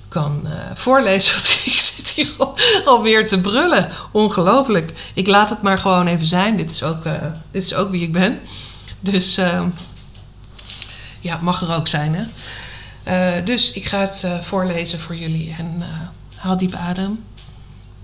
kan 0.08 0.42
uh, 0.46 0.52
voorlezen. 0.74 1.34
Want 1.36 1.62
ik 1.66 1.74
zit 1.74 2.10
hier 2.10 2.30
al, 2.38 2.58
alweer 2.86 3.28
te 3.28 3.40
brullen. 3.40 3.92
Ongelooflijk. 4.12 5.12
Ik 5.14 5.28
laat 5.28 5.50
het 5.50 5.62
maar 5.62 5.80
gewoon 5.80 6.08
even 6.08 6.26
zijn. 6.26 6.58
Dit 6.58 6.72
is 6.72 6.84
ook, 6.84 7.06
uh, 7.06 7.14
dit 7.52 7.64
is 7.64 7.74
ook 7.74 7.92
wie 7.92 8.02
ik 8.02 8.12
ben. 8.12 8.40
Dus 9.00 9.38
uh, 9.38 9.64
ja, 11.20 11.40
mag 11.42 11.62
er 11.62 11.76
ook 11.76 11.88
zijn. 11.88 12.16
Hè? 12.16 12.24
dus 13.44 13.72
ik 13.72 13.86
ga 13.86 14.00
het 14.00 14.26
voorlezen 14.42 15.00
voor 15.00 15.16
jullie. 15.16 15.56
En 15.58 15.82
haal 16.36 16.58
diep 16.58 16.74
adem. 16.74 17.24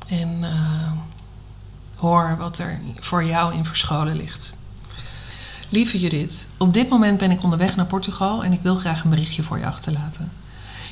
En 0.07 0.45
hoor 1.95 2.35
wat 2.39 2.57
er 2.57 2.79
voor 2.99 3.23
jou 3.23 3.53
in 3.53 3.65
verscholen 3.65 4.15
ligt. 4.15 4.51
Lieve 5.73 5.99
Judith, 5.99 6.47
op 6.57 6.73
dit 6.73 6.89
moment 6.89 7.17
ben 7.17 7.31
ik 7.31 7.43
onderweg 7.43 7.75
naar 7.75 7.85
Portugal 7.85 8.43
en 8.43 8.53
ik 8.53 8.59
wil 8.61 8.75
graag 8.75 9.03
een 9.03 9.09
berichtje 9.09 9.43
voor 9.43 9.57
je 9.57 9.65
achterlaten. 9.65 10.31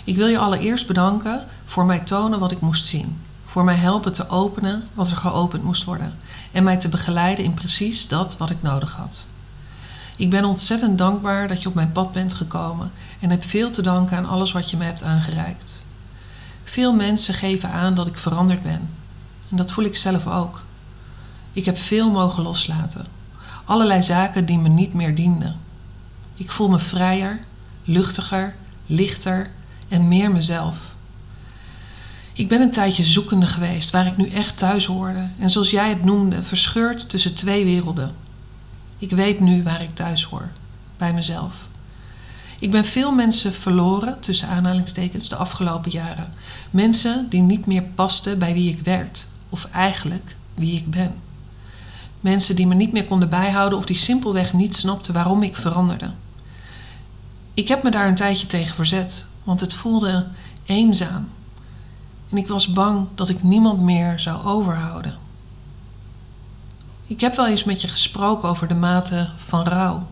Ik 0.04 0.16
wil 0.16 0.28
je 0.28 0.38
allereerst 0.38 0.88
bedanken 0.88 1.46
voor 1.66 1.86
mij 1.86 2.00
tonen 2.00 2.40
wat 2.40 2.52
ik 2.52 2.60
moest 2.60 2.86
zien. 2.86 3.22
Voor 3.46 3.64
mij 3.64 3.76
helpen 3.76 4.14
te 4.14 4.30
openen 4.30 4.88
wat 4.94 5.10
er 5.10 5.18
geopend 5.18 5.64
moest 5.64 5.84
worden. 5.84 6.14
En 6.52 6.64
mij 6.64 6.78
te 6.78 6.90
begeleiden 6.90 7.46
in 7.46 7.54
precies 7.54 8.08
dat 8.08 8.38
wat 8.38 8.50
ik 8.50 8.62
nodig 8.62 8.94
had. 8.94 9.26
Ik 10.16 10.30
ben 10.30 10.46
ontzettend 10.46 10.98
dankbaar 10.98 11.48
dat 11.48 11.62
je 11.62 11.68
op 11.68 11.76
mijn 11.76 11.92
pad 11.92 12.12
bent 12.12 12.34
gekomen 12.34 12.92
en 13.20 13.30
heb 13.30 13.44
veel 13.44 13.72
te 13.72 13.82
danken 13.82 14.18
aan 14.18 14.30
alles 14.30 14.52
wat 14.52 14.70
je 14.70 14.78
me 14.78 14.84
hebt 14.84 15.04
aangereikt. 15.04 15.84
Veel 16.64 16.94
mensen 16.94 17.34
geven 17.34 17.72
aan 17.72 17.94
dat 17.94 18.08
ik 18.08 18.18
veranderd 18.18 18.64
ben. 18.64 18.90
En 19.50 19.58
dat 19.58 19.72
voel 19.72 19.86
ik 19.86 19.96
zelf 19.96 20.28
ook. 20.28 20.62
Ik 21.54 21.66
heb 21.66 21.78
veel 21.78 22.12
mogen 22.12 22.44
loslaten. 22.44 23.21
Allerlei 23.66 24.04
zaken 24.04 24.46
die 24.46 24.58
me 24.58 24.70
niet 24.70 24.94
meer 24.94 25.16
dienden. 25.16 25.60
Ik 26.36 26.52
voel 26.52 26.70
me 26.70 26.80
vrijer, 26.80 27.40
luchtiger, 27.84 28.56
lichter 28.86 29.50
en 29.88 30.08
meer 30.08 30.32
mezelf. 30.32 30.78
Ik 32.34 32.48
ben 32.48 32.62
een 32.62 32.72
tijdje 32.72 33.04
zoekende 33.04 33.48
geweest 33.48 33.92
waar 33.92 34.06
ik 34.06 34.18
nu 34.18 34.30
echt 34.30 34.58
thuis 34.58 34.86
hoorde 34.86 35.28
en 35.40 35.52
zoals 35.52 35.70
jij 35.70 35.90
het 35.90 36.04
noemde, 36.04 36.44
verscheurd 36.44 37.10
tussen 37.10 37.34
twee 37.34 37.66
werelden. 37.66 38.12
Ik 38.98 39.12
weet 39.12 39.40
nu 39.40 39.64
waar 39.64 39.82
ik 39.82 39.96
thuis 39.96 40.24
hoor, 40.24 40.50
bij 40.98 41.14
mezelf. 41.14 41.54
Ik 42.60 42.72
ben 42.72 42.86
veel 42.86 43.12
mensen 43.12 43.54
verloren, 43.54 44.20
tussen 44.20 44.48
aanhalingstekens, 44.48 45.30
de 45.30 45.36
afgelopen 45.36 45.92
jaren. 45.92 46.30
Mensen 46.72 47.30
die 47.30 47.42
niet 47.42 47.66
meer 47.66 47.84
pasten 47.84 48.40
bij 48.40 48.54
wie 48.54 48.70
ik 48.70 48.80
werd, 48.84 49.26
of 49.50 49.68
eigenlijk 49.72 50.36
wie 50.54 50.76
ik 50.76 50.90
ben. 50.90 51.14
Mensen 52.22 52.56
die 52.56 52.68
me 52.68 52.76
niet 52.76 52.92
meer 52.92 53.06
konden 53.06 53.30
bijhouden 53.30 53.78
of 53.78 53.86
die 53.86 53.98
simpelweg 53.98 54.54
niet 54.54 54.76
snapten 54.76 55.14
waarom 55.14 55.44
ik 55.44 55.56
veranderde. 55.56 56.12
Ik 57.54 57.68
heb 57.68 57.84
me 57.84 57.92
daar 57.92 58.08
een 58.08 58.16
tijdje 58.16 58.48
tegen 58.48 58.76
verzet, 58.76 59.26
want 59.44 59.60
het 59.60 59.74
voelde 59.74 60.28
eenzaam. 60.66 61.30
En 62.30 62.38
ik 62.38 62.48
was 62.48 62.74
bang 62.74 63.08
dat 63.16 63.30
ik 63.30 63.44
niemand 63.44 63.82
meer 63.82 64.20
zou 64.20 64.46
overhouden. 64.46 65.18
Ik 67.06 67.22
heb 67.22 67.36
wel 67.36 67.48
eens 67.48 67.64
met 67.64 67.82
je 67.82 67.88
gesproken 67.88 68.50
over 68.50 68.68
de 68.68 68.74
mate 68.74 69.30
van 69.36 69.64
rouw 69.64 70.08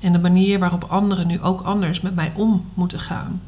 en 0.00 0.12
de 0.12 0.18
manier 0.18 0.58
waarop 0.58 0.84
anderen 0.84 1.26
nu 1.26 1.40
ook 1.40 1.60
anders 1.60 2.00
met 2.00 2.14
mij 2.14 2.32
om 2.36 2.68
moeten 2.74 3.00
gaan. 3.00 3.42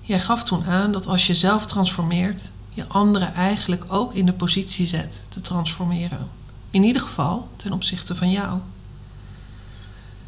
Jij 0.00 0.20
gaf 0.20 0.44
toen 0.44 0.64
aan 0.64 0.92
dat 0.92 1.06
als 1.06 1.26
je 1.26 1.34
zelf 1.34 1.66
transformeert, 1.66 2.50
je 2.74 2.86
anderen 2.88 3.34
eigenlijk 3.34 3.84
ook 3.88 4.14
in 4.14 4.26
de 4.26 4.32
positie 4.32 4.86
zet 4.86 5.24
te 5.28 5.40
transformeren. 5.40 6.28
In 6.70 6.82
ieder 6.82 7.02
geval 7.02 7.48
ten 7.56 7.72
opzichte 7.72 8.14
van 8.14 8.30
jou. 8.30 8.58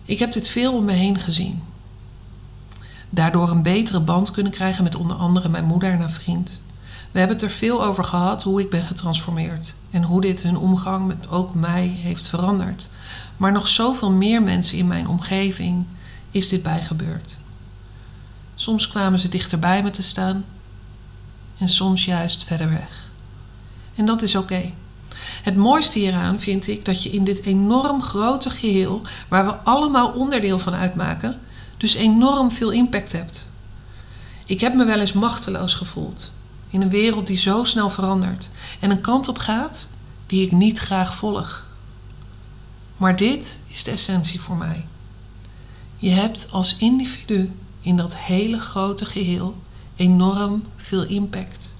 Ik 0.04 0.18
heb 0.18 0.32
dit 0.32 0.48
veel 0.48 0.72
om 0.72 0.84
me 0.84 0.92
heen 0.92 1.18
gezien. 1.18 1.62
Daardoor 3.10 3.50
een 3.50 3.62
betere 3.62 4.00
band 4.00 4.30
kunnen 4.30 4.52
krijgen 4.52 4.84
met 4.84 4.96
onder 4.96 5.16
andere 5.16 5.48
mijn 5.48 5.64
moeder 5.64 5.90
en 5.90 6.00
haar 6.00 6.10
vriend. 6.10 6.60
We 7.10 7.18
hebben 7.18 7.36
het 7.36 7.46
er 7.46 7.52
veel 7.52 7.84
over 7.84 8.04
gehad 8.04 8.42
hoe 8.42 8.60
ik 8.60 8.70
ben 8.70 8.82
getransformeerd 8.82 9.74
en 9.90 10.02
hoe 10.02 10.20
dit 10.20 10.42
hun 10.42 10.56
omgang 10.56 11.06
met 11.06 11.28
ook 11.28 11.54
mij 11.54 11.86
heeft 11.86 12.28
veranderd. 12.28 12.88
Maar 13.36 13.52
nog 13.52 13.68
zoveel 13.68 14.10
meer 14.10 14.42
mensen 14.42 14.78
in 14.78 14.86
mijn 14.86 15.08
omgeving 15.08 15.84
is 16.30 16.48
dit 16.48 16.62
bijgebeurd. 16.62 17.36
Soms 18.54 18.88
kwamen 18.88 19.18
ze 19.18 19.28
dichterbij 19.28 19.82
me 19.82 19.90
te 19.90 20.02
staan 20.02 20.44
en 21.58 21.68
soms 21.68 22.04
juist 22.04 22.44
verder 22.44 22.70
weg. 22.70 23.10
En 23.94 24.06
dat 24.06 24.22
is 24.22 24.36
oké. 24.36 24.72
Het 25.42 25.56
mooiste 25.56 25.98
hieraan 25.98 26.40
vind 26.40 26.66
ik 26.66 26.84
dat 26.84 27.02
je 27.02 27.10
in 27.10 27.24
dit 27.24 27.42
enorm 27.42 28.02
grote 28.02 28.50
geheel, 28.50 29.02
waar 29.28 29.44
we 29.44 29.52
allemaal 29.52 30.08
onderdeel 30.08 30.58
van 30.58 30.74
uitmaken, 30.74 31.40
dus 31.76 31.94
enorm 31.94 32.52
veel 32.52 32.70
impact 32.70 33.12
hebt. 33.12 33.46
Ik 34.46 34.60
heb 34.60 34.74
me 34.74 34.84
wel 34.84 35.00
eens 35.00 35.12
machteloos 35.12 35.74
gevoeld 35.74 36.32
in 36.74 36.80
een 36.80 36.90
wereld 36.90 37.26
die 37.26 37.38
zo 37.38 37.64
snel 37.64 37.90
verandert 37.90 38.50
en 38.80 38.90
een 38.90 39.00
kant 39.00 39.28
op 39.28 39.38
gaat 39.38 39.86
die 40.26 40.44
ik 40.44 40.52
niet 40.52 40.78
graag 40.78 41.14
volg. 41.14 41.66
Maar 42.96 43.16
dit 43.16 43.60
is 43.66 43.84
de 43.84 43.90
essentie 43.90 44.40
voor 44.40 44.56
mij. 44.56 44.86
Je 45.98 46.10
hebt 46.10 46.48
als 46.50 46.76
individu 46.76 47.52
in 47.80 47.96
dat 47.96 48.16
hele 48.16 48.58
grote 48.58 49.04
geheel 49.04 49.56
enorm 49.96 50.64
veel 50.76 51.04
impact. 51.04 51.72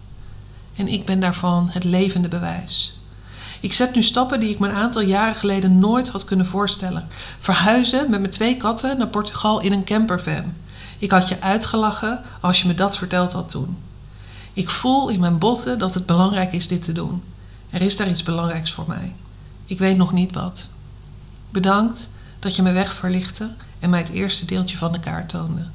En 0.76 0.88
ik 0.88 1.04
ben 1.04 1.20
daarvan 1.20 1.68
het 1.70 1.84
levende 1.84 2.28
bewijs. 2.28 2.98
Ik 3.60 3.72
zet 3.72 3.94
nu 3.94 4.02
stappen 4.02 4.40
die 4.40 4.50
ik 4.50 4.58
me 4.58 4.68
een 4.68 4.74
aantal 4.74 5.02
jaren 5.02 5.34
geleden 5.34 5.78
nooit 5.78 6.08
had 6.08 6.24
kunnen 6.24 6.46
voorstellen. 6.46 7.08
Verhuizen 7.38 8.10
met 8.10 8.20
mijn 8.20 8.32
twee 8.32 8.56
katten 8.56 8.98
naar 8.98 9.08
Portugal 9.08 9.60
in 9.60 9.72
een 9.72 9.84
campervan. 9.84 10.54
Ik 10.98 11.10
had 11.10 11.28
je 11.28 11.40
uitgelachen 11.40 12.22
als 12.40 12.62
je 12.62 12.68
me 12.68 12.74
dat 12.74 12.96
verteld 12.96 13.32
had 13.32 13.48
toen. 13.48 13.76
Ik 14.52 14.70
voel 14.70 15.08
in 15.08 15.20
mijn 15.20 15.38
botten 15.38 15.78
dat 15.78 15.94
het 15.94 16.06
belangrijk 16.06 16.52
is 16.52 16.66
dit 16.66 16.82
te 16.82 16.92
doen. 16.92 17.22
Er 17.70 17.82
is 17.82 17.96
daar 17.96 18.08
iets 18.08 18.22
belangrijks 18.22 18.72
voor 18.72 18.84
mij. 18.88 19.12
Ik 19.66 19.78
weet 19.78 19.96
nog 19.96 20.12
niet 20.12 20.34
wat. 20.34 20.68
Bedankt 21.50 22.10
dat 22.38 22.56
je 22.56 22.62
me 22.62 22.72
weg 22.72 22.92
verlichtte 22.92 23.50
en 23.78 23.90
mij 23.90 23.98
het 23.98 24.08
eerste 24.08 24.44
deeltje 24.44 24.76
van 24.76 24.92
de 24.92 25.00
kaart 25.00 25.28
toonde. 25.28 25.66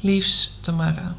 Liefs, 0.00 0.56
Tamara. 0.60 1.14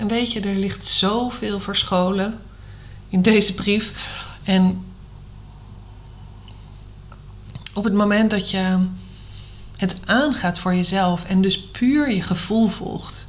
En 0.00 0.08
weet 0.08 0.32
je, 0.32 0.40
er 0.40 0.54
ligt 0.54 0.84
zoveel 0.84 1.60
verscholen 1.60 2.38
in 3.08 3.22
deze 3.22 3.54
brief. 3.54 3.92
En 4.44 4.84
op 7.74 7.84
het 7.84 7.92
moment 7.92 8.30
dat 8.30 8.50
je 8.50 8.86
het 9.76 9.96
aangaat 10.04 10.58
voor 10.58 10.74
jezelf 10.74 11.24
en 11.24 11.42
dus 11.42 11.60
puur 11.60 12.10
je 12.10 12.22
gevoel 12.22 12.68
volgt, 12.68 13.26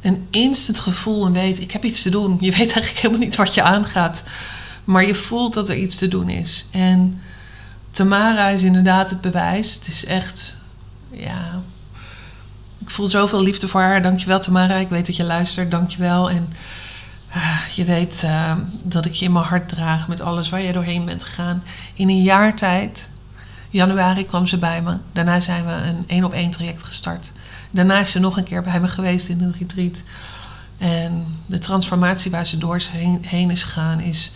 een 0.00 0.26
instant 0.30 0.78
gevoel 0.78 1.26
en 1.26 1.32
weet, 1.32 1.60
ik 1.60 1.70
heb 1.70 1.84
iets 1.84 2.02
te 2.02 2.10
doen. 2.10 2.36
Je 2.40 2.50
weet 2.50 2.72
eigenlijk 2.72 2.98
helemaal 2.98 3.24
niet 3.24 3.36
wat 3.36 3.54
je 3.54 3.62
aangaat, 3.62 4.22
maar 4.84 5.06
je 5.06 5.14
voelt 5.14 5.54
dat 5.54 5.68
er 5.68 5.76
iets 5.76 5.96
te 5.96 6.08
doen 6.08 6.28
is. 6.28 6.66
En 6.70 7.20
Tamara 7.90 8.48
is 8.48 8.62
inderdaad 8.62 9.10
het 9.10 9.20
bewijs. 9.20 9.74
Het 9.74 9.86
is 9.86 10.04
echt, 10.04 10.56
ja, 11.10 11.62
ik 12.84 12.90
voel 12.90 13.06
zoveel 13.06 13.42
liefde 13.42 13.68
voor 13.68 13.80
haar. 13.80 14.02
Dankjewel 14.02 14.40
Tamara. 14.40 14.74
Ik 14.74 14.88
weet 14.88 15.06
dat 15.06 15.16
je 15.16 15.24
luistert. 15.24 15.70
Dankjewel. 15.70 16.30
En 16.30 16.48
uh, 17.36 17.58
je 17.74 17.84
weet 17.84 18.22
uh, 18.24 18.52
dat 18.82 19.06
ik 19.06 19.12
je 19.12 19.24
in 19.24 19.32
mijn 19.32 19.44
hart 19.44 19.68
draag 19.68 20.08
met 20.08 20.20
alles 20.20 20.48
waar 20.48 20.62
jij 20.62 20.72
doorheen 20.72 21.04
bent 21.04 21.24
gegaan. 21.24 21.62
In 21.94 22.08
een 22.08 22.22
jaar 22.22 22.56
tijd, 22.56 23.08
januari 23.70 24.26
kwam 24.26 24.46
ze 24.46 24.56
bij 24.56 24.82
me. 24.82 24.96
Daarna 25.12 25.40
zijn 25.40 25.66
we 25.66 25.72
een 25.72 26.04
één 26.06 26.24
op 26.24 26.32
één 26.32 26.50
traject 26.50 26.82
gestart. 26.82 27.30
Daarna 27.70 27.98
is 27.98 28.10
ze 28.10 28.18
nog 28.20 28.36
een 28.36 28.44
keer 28.44 28.62
bij 28.62 28.80
me 28.80 28.88
geweest 28.88 29.28
in 29.28 29.40
een 29.40 29.54
retreat. 29.58 30.02
En 30.78 31.26
de 31.46 31.58
transformatie 31.58 32.30
waar 32.30 32.46
ze 32.46 32.58
doorheen 32.58 33.24
heen 33.26 33.50
is 33.50 33.62
gegaan 33.62 34.00
is 34.00 34.32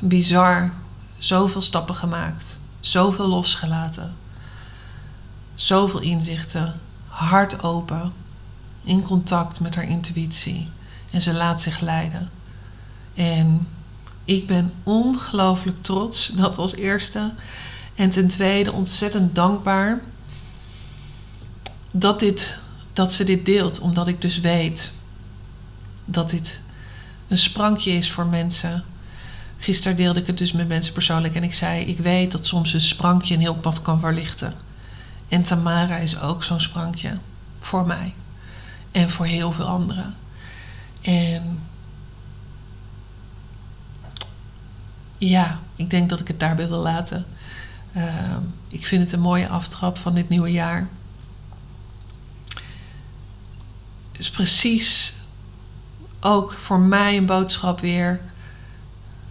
bizar. 0.00 0.70
Zoveel 1.18 1.60
stappen 1.60 1.94
gemaakt. 1.94 2.56
Zoveel 2.80 3.28
losgelaten 3.28 4.14
zoveel 5.56 6.00
inzichten, 6.00 6.80
hart 7.06 7.62
open, 7.62 8.12
in 8.84 9.02
contact 9.02 9.60
met 9.60 9.74
haar 9.74 9.88
intuïtie. 9.88 10.68
En 11.10 11.20
ze 11.20 11.34
laat 11.34 11.60
zich 11.60 11.80
leiden. 11.80 12.28
En 13.14 13.68
ik 14.24 14.46
ben 14.46 14.72
ongelooflijk 14.82 15.82
trots, 15.82 16.28
dat 16.36 16.58
als 16.58 16.74
eerste. 16.74 17.32
En 17.94 18.10
ten 18.10 18.28
tweede 18.28 18.72
ontzettend 18.72 19.34
dankbaar 19.34 20.00
dat, 21.90 22.20
dit, 22.20 22.56
dat 22.92 23.12
ze 23.12 23.24
dit 23.24 23.46
deelt, 23.46 23.80
omdat 23.80 24.08
ik 24.08 24.20
dus 24.20 24.40
weet 24.40 24.92
dat 26.04 26.30
dit 26.30 26.60
een 27.28 27.38
sprankje 27.38 27.90
is 27.90 28.10
voor 28.10 28.26
mensen. 28.26 28.84
Gisteren 29.58 29.96
deelde 29.96 30.20
ik 30.20 30.26
het 30.26 30.38
dus 30.38 30.52
met 30.52 30.68
mensen 30.68 30.92
persoonlijk 30.92 31.34
en 31.34 31.42
ik 31.42 31.54
zei: 31.54 31.84
Ik 31.84 31.98
weet 31.98 32.32
dat 32.32 32.46
soms 32.46 32.72
een 32.72 32.80
sprankje 32.80 33.34
een 33.34 33.40
heel 33.40 33.54
pad 33.54 33.82
kan 33.82 34.00
verlichten. 34.00 34.65
En 35.28 35.42
Tamara 35.42 35.96
is 35.96 36.20
ook 36.20 36.44
zo'n 36.44 36.60
sprankje 36.60 37.18
voor 37.60 37.86
mij 37.86 38.14
en 38.92 39.10
voor 39.10 39.26
heel 39.26 39.52
veel 39.52 39.66
anderen. 39.66 40.14
En 41.00 41.58
ja, 45.18 45.60
ik 45.76 45.90
denk 45.90 46.10
dat 46.10 46.20
ik 46.20 46.28
het 46.28 46.40
daarbij 46.40 46.68
wil 46.68 46.78
laten. 46.78 47.26
Ehm, 47.92 48.40
ik 48.68 48.86
vind 48.86 49.02
het 49.02 49.12
een 49.12 49.20
mooie 49.20 49.48
aftrap 49.48 49.98
van 49.98 50.14
dit 50.14 50.28
nieuwe 50.28 50.52
jaar. 50.52 50.88
is 54.18 54.30
precies 54.30 55.14
ook 56.20 56.52
voor 56.52 56.80
mij 56.80 57.16
een 57.16 57.26
boodschap 57.26 57.80
weer. 57.80 58.20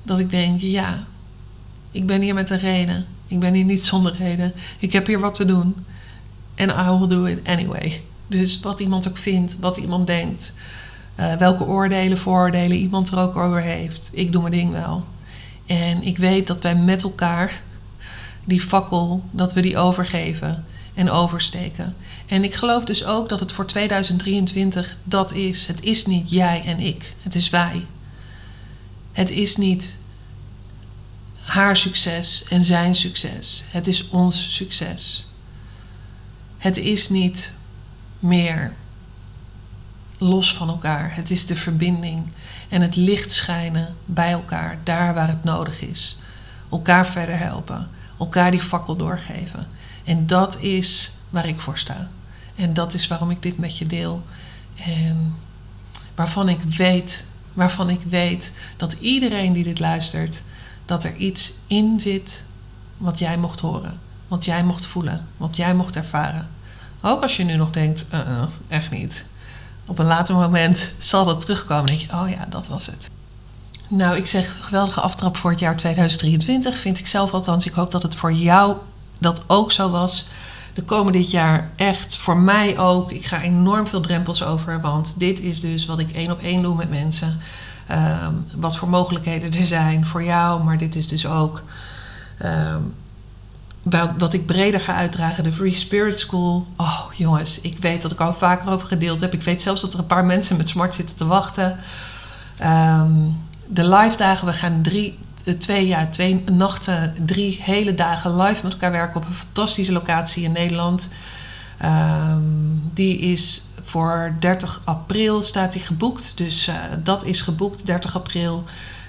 Dat 0.04 0.20
ik 0.20 0.30
denk, 0.30 0.62
ja, 0.62 1.04
ik 1.92 2.06
ben 2.06 2.22
hier 2.22 2.34
met 2.34 2.50
een 2.50 2.60
reden. 2.60 3.06
Ik 3.28 3.40
ben 3.40 3.54
hier 3.54 3.66
niet 3.66 3.86
zonder 3.86 4.16
reden. 4.18 4.54
Ik 4.80 4.94
heb 4.94 5.08
hier 5.08 5.20
wat 5.20 5.36
te 5.36 5.46
doen. 5.46 5.76
En 6.56 6.70
I 6.70 6.98
will 6.98 7.08
do 7.08 7.26
it 7.26 7.48
anyway. 7.48 8.02
Dus 8.28 8.60
wat 8.60 8.80
iemand 8.80 9.08
ook 9.08 9.18
vindt, 9.18 9.58
wat 9.60 9.78
iemand 9.78 10.08
denkt. 10.08 10.54
Uh, 11.20 11.34
welke 11.34 11.64
oordelen, 11.64 12.18
vooroordelen 12.18 12.78
iemand 12.78 13.10
er 13.10 13.20
ook 13.20 13.36
over 13.36 13.62
heeft. 13.62 14.10
Ik 14.14 14.32
doe 14.32 14.42
mijn 14.42 14.54
ding 14.54 14.72
wel. 14.72 15.06
En 15.66 16.04
ik 16.04 16.18
weet 16.18 16.48
dat 16.48 16.62
wij 16.62 16.76
met 16.76 17.04
elkaar 17.04 17.62
die 18.44 18.62
fakkel, 18.62 19.24
dat 19.32 19.54
we 19.54 19.62
die 19.62 19.78
overgeven 19.78 20.66
en 20.94 21.10
oversteken. 21.10 21.94
En 22.26 22.44
ik 22.44 22.54
geloof 22.54 22.84
dus 22.84 23.06
ook 23.06 23.30
dat 23.30 23.40
het 23.40 23.52
voor 23.52 23.66
2023 23.66 24.98
dat 25.04 25.34
is. 25.34 25.66
Het 25.66 25.84
is 25.84 26.06
niet 26.06 26.30
jij 26.30 26.64
en 26.66 26.80
ik, 26.80 27.14
het 27.22 27.36
is 27.36 27.50
wij. 27.50 27.86
Het 29.12 29.30
is 29.30 29.56
niet 29.56 29.98
haar 31.46 31.78
succes 31.78 32.44
en 32.50 32.64
zijn 32.64 32.96
succes. 32.96 33.64
Het 33.68 33.88
is 33.88 34.08
ons 34.10 34.56
succes. 34.56 35.28
Het 36.58 36.78
is 36.78 37.10
niet 37.10 37.54
meer 38.20 38.74
los 40.18 40.54
van 40.54 40.70
elkaar. 40.70 41.16
Het 41.16 41.32
is 41.32 41.46
de 41.46 41.56
verbinding 41.56 42.24
en 42.70 42.82
het 42.82 42.96
licht 42.96 43.32
schijnen 43.32 43.96
bij 44.06 44.32
elkaar, 44.32 44.78
daar 44.84 45.14
waar 45.14 45.28
het 45.28 45.44
nodig 45.44 45.82
is. 45.82 46.18
Elkaar 46.72 47.06
verder 47.06 47.38
helpen, 47.38 47.90
elkaar 48.20 48.52
die 48.52 48.62
fakkel 48.62 48.96
doorgeven. 48.96 49.68
En 50.04 50.28
dat 50.28 50.62
is 50.62 51.14
waar 51.30 51.48
ik 51.48 51.60
voor 51.60 51.78
sta. 51.78 52.10
En 52.56 52.74
dat 52.74 52.94
is 52.94 53.08
waarom 53.08 53.32
ik 53.32 53.42
dit 53.42 53.58
met 53.58 53.78
je 53.78 53.86
deel. 53.88 54.26
En 54.86 55.36
waarvan 56.16 56.50
ik 56.50 56.62
weet, 56.62 57.26
waarvan 57.54 57.90
ik 57.90 58.02
weet 58.10 58.52
dat 58.78 58.96
iedereen 59.00 59.54
die 59.54 59.64
dit 59.64 59.80
luistert, 59.80 60.42
dat 60.86 61.04
er 61.04 61.16
iets 61.16 61.54
in 61.68 62.00
zit 62.00 62.44
wat 62.98 63.20
jij 63.20 63.38
mocht 63.38 63.60
horen, 63.60 64.00
wat 64.28 64.46
jij 64.46 64.64
mocht 64.64 64.86
voelen, 64.86 65.28
wat 65.38 65.56
jij 65.56 65.76
mocht 65.76 65.96
ervaren. 65.96 66.48
Ook 67.02 67.22
als 67.22 67.38
je 67.38 67.44
nu 67.44 67.56
nog 67.56 67.72
denkt, 67.72 68.06
uh 68.14 68.20
-uh, 68.20 68.44
echt 68.68 68.92
niet. 68.92 69.26
Op 69.86 70.00
een 70.00 70.06
later 70.06 70.36
moment 70.36 70.94
zal 70.98 71.26
dat 71.26 71.40
terugkomen. 71.40 71.86
denk 71.86 72.00
je, 72.00 72.12
oh 72.12 72.30
ja, 72.30 72.46
dat 72.50 72.68
was 72.68 72.86
het. 72.86 73.10
Nou, 73.88 74.18
ik 74.18 74.28
zeg 74.28 74.58
geweldige 74.62 75.02
aftrap 75.02 75.38
voor 75.38 75.52
het 75.52 75.60
jaar 75.60 75.78
2023. 75.78 76.78
Vind 76.78 77.00
ik 77.00 77.08
zelf 77.08 77.34
althans. 77.34 77.66
Ik 77.66 77.74
hoop 77.74 77.92
dat 77.92 78.04
het 78.04 78.16
voor 78.16 78.34
jou 78.34 78.76
dat 79.18 79.42
ook 79.48 79.72
zo 79.72 79.90
was. 79.90 80.28
Er 80.74 80.84
komen 80.84 81.14
dit 81.14 81.32
jaar 81.32 81.72
echt 81.76 82.18
voor 82.18 82.38
mij 82.38 82.78
ook. 82.78 83.12
Ik 83.12 83.26
ga 83.26 83.42
enorm 83.42 83.88
veel 83.88 84.02
drempels 84.02 84.44
over. 84.44 84.82
Want 84.82 85.14
dit 85.18 85.40
is 85.40 85.60
dus 85.60 85.86
wat 85.86 86.00
ik 86.00 86.12
één 86.12 86.32
op 86.32 86.42
één 86.42 86.62
doe 86.62 86.76
met 86.76 86.90
mensen. 86.90 87.40
Ehm, 87.88 88.34
wat 88.56 88.78
voor 88.78 88.90
mogelijkheden 88.90 89.54
er 89.54 89.66
zijn 89.66 90.06
voor 90.06 90.24
jou. 90.24 90.64
Maar 90.64 90.78
dit 90.78 90.96
is 90.96 91.08
dus 91.08 91.28
ook 91.28 91.64
um, 92.44 92.94
wat 94.18 94.34
ik 94.34 94.46
breder 94.46 94.80
ga 94.80 94.96
uitdragen. 94.96 95.44
De 95.44 95.54
Free 95.54 95.76
Spirit 95.76 96.18
School. 96.18 96.68
Oh 96.78 97.02
jongens, 97.14 97.62
ik 97.62 97.78
weet 97.78 98.02
dat 98.02 98.12
ik 98.12 98.20
al 98.20 98.34
vaker 98.34 98.72
over 98.72 98.88
gedeeld 98.88 99.22
heb. 99.22 99.34
Ik 99.34 99.42
weet 99.42 99.62
zelfs 99.62 99.82
dat 99.82 99.94
er 99.94 100.00
een 100.00 100.06
paar 100.06 100.26
mensen 100.26 100.58
met 100.58 100.68
smart 100.68 100.96
zitten 100.96 101.16
te 101.16 101.26
wachten. 101.26 101.78
Um, 102.64 103.44
de 103.68 103.88
live 103.88 104.18
dagen, 104.18 104.48
we 104.48 104.54
gaan 104.54 104.82
drie 104.82 105.18
eh, 105.44 105.54
twee, 105.54 105.88
ja, 105.88 106.08
twee 106.08 106.44
nachten, 106.52 107.14
drie 107.26 107.60
hele 107.62 107.96
dagen 107.96 108.36
live 108.36 108.64
met 108.64 108.72
elkaar 108.72 108.92
werken 108.92 109.16
op 109.16 109.26
een 109.26 109.34
fantastische 109.34 109.92
locatie 109.92 110.44
in 110.44 110.52
Nederland. 110.52 111.10
Die 112.94 113.18
is 113.18 113.65
voor 113.96 114.36
30 114.40 114.82
april 114.84 115.44
staat 115.44 115.74
die 115.74 115.82
geboekt. 115.82 116.34
Dus 116.36 116.68
uh, 116.68 116.76
dat 117.04 117.26
is 117.26 117.42
geboekt, 117.42 117.86
30 117.86 118.16
april. 118.16 118.64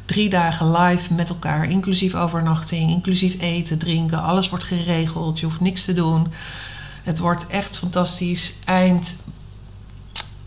Drie 0.05 0.29
dagen 0.29 0.71
live 0.71 1.15
met 1.15 1.29
elkaar, 1.29 1.71
inclusief 1.71 2.15
overnachting, 2.15 2.91
inclusief 2.91 3.41
eten, 3.41 3.79
drinken. 3.79 4.23
Alles 4.23 4.49
wordt 4.49 4.65
geregeld, 4.65 5.39
je 5.39 5.47
hoeft 5.47 5.61
niks 5.61 5.85
te 5.85 5.93
doen. 5.93 6.33
Het 7.03 7.19
wordt 7.19 7.47
echt 7.47 7.77
fantastisch. 7.77 8.55
Eind 8.65 9.17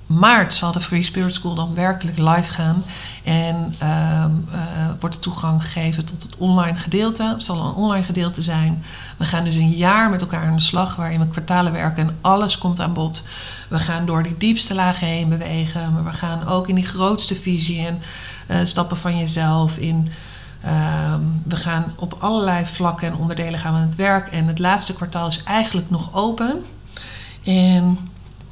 maart 0.09 0.53
zal 0.53 0.71
de 0.71 0.81
Free 0.81 1.03
Spirit 1.03 1.33
School 1.33 1.55
dan 1.55 1.73
werkelijk 1.73 2.17
live 2.17 2.51
gaan. 2.51 2.83
En 3.23 3.75
uh, 3.81 4.25
uh, 4.53 4.59
wordt 4.99 5.15
de 5.15 5.21
toegang 5.21 5.63
gegeven 5.63 6.05
tot 6.05 6.23
het 6.23 6.35
online 6.37 6.77
gedeelte. 6.77 7.23
Het 7.23 7.43
zal 7.43 7.65
een 7.65 7.73
online 7.73 8.03
gedeelte 8.03 8.41
zijn. 8.41 8.83
We 9.17 9.25
gaan 9.25 9.43
dus 9.43 9.55
een 9.55 9.69
jaar 9.69 10.09
met 10.09 10.21
elkaar 10.21 10.47
aan 10.47 10.55
de 10.55 10.61
slag 10.61 10.95
waarin 10.95 11.19
we 11.19 11.27
kwartalen 11.27 11.71
werken 11.71 12.07
en 12.07 12.17
alles 12.21 12.57
komt 12.57 12.79
aan 12.79 12.93
bod. 12.93 13.23
We 13.67 13.79
gaan 13.79 14.05
door 14.05 14.23
die 14.23 14.37
diepste 14.37 14.73
lagen 14.73 15.07
heen 15.07 15.29
bewegen. 15.29 15.93
Maar 15.93 16.03
we 16.03 16.13
gaan 16.13 16.47
ook 16.47 16.67
in 16.67 16.75
die 16.75 16.87
grootste 16.87 17.35
visie 17.35 17.85
en 17.87 17.99
uh, 18.47 18.57
stappen 18.63 18.97
van 18.97 19.17
jezelf 19.17 19.77
in. 19.77 20.11
Ehm, 20.61 21.21
we 21.43 21.55
gaan 21.55 21.93
op 21.95 22.15
allerlei 22.19 22.65
vlakken 22.65 23.07
en 23.07 23.15
onderdelen 23.15 23.59
gaan 23.59 23.73
we 23.73 23.79
aan 23.79 23.85
het 23.85 23.95
werk. 23.95 24.27
En 24.27 24.47
het 24.47 24.59
laatste 24.59 24.93
kwartaal 24.93 25.27
is 25.27 25.43
eigenlijk 25.43 25.89
nog 25.89 26.09
open. 26.13 26.65
En 27.43 27.97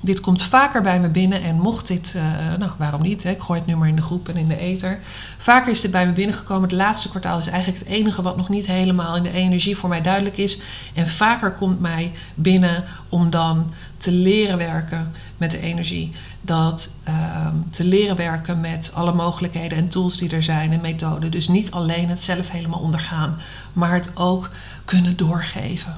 dit 0.08 0.20
komt 0.20 0.44
vaker 0.44 0.82
bij 0.82 1.00
me 1.00 1.10
binnen 1.10 1.44
en 1.44 1.60
mocht 1.60 1.88
dit, 1.88 2.14
uh, 2.16 2.24
nou 2.58 2.72
waarom 2.78 3.02
niet, 3.02 3.24
hè? 3.24 3.30
ik 3.30 3.42
gooi 3.42 3.60
het 3.60 3.68
nu 3.68 3.76
maar 3.76 3.88
in 3.88 3.96
de 3.96 4.02
groep 4.02 4.30
en 4.30 4.36
in 4.36 4.48
de 4.48 4.58
ether. 4.58 5.00
Vaker 5.38 5.72
is 5.72 5.82
dit 5.82 5.92
bij 5.92 6.06
me 6.06 6.12
binnengekomen. 6.12 6.70
Het 6.70 6.78
laatste 6.78 7.10
kwartaal 7.10 7.40
is 7.40 7.48
eigenlijk 7.48 7.80
het 7.84 7.94
enige 7.94 8.22
wat 8.22 8.38
nog 8.38 8.50
niet 8.50 8.66
helemaal 8.66 9.16
in 9.16 9.24
de 9.24 9.32
energie 9.32 9.78
voor 9.78 9.90
mij 9.90 10.02
duidelijk 10.02 10.38
is. 10.38 10.60
En 10.94 11.08
vaker 11.08 11.52
komt 11.52 11.80
mij 11.80 12.12
binnen 12.34 12.84
om 13.10 13.30
dan 13.30 13.74
te 13.98 14.12
leren 14.12 14.58
werken 14.58 15.12
met 15.38 15.52
de 15.52 15.60
energie. 15.60 16.12
Dat 16.42 16.90
uh, 17.08 17.48
te 17.70 17.84
leren 17.84 18.16
werken 18.16 18.60
met 18.60 18.92
alle 18.94 19.14
mogelijkheden 19.14 19.78
en 19.78 19.90
tools 19.90 20.18
die 20.18 20.30
er 20.30 20.44
zijn 20.44 20.72
en 20.72 20.82
methoden. 20.82 21.32
Dus 21.32 21.48
niet 21.48 21.72
alleen 21.72 22.10
het 22.10 22.24
zelf 22.24 22.50
helemaal 22.50 22.80
ondergaan, 22.80 23.38
maar 23.74 23.94
het 23.94 24.12
ook 24.14 24.50
kunnen 24.86 25.18
doorgeven. 25.18 25.98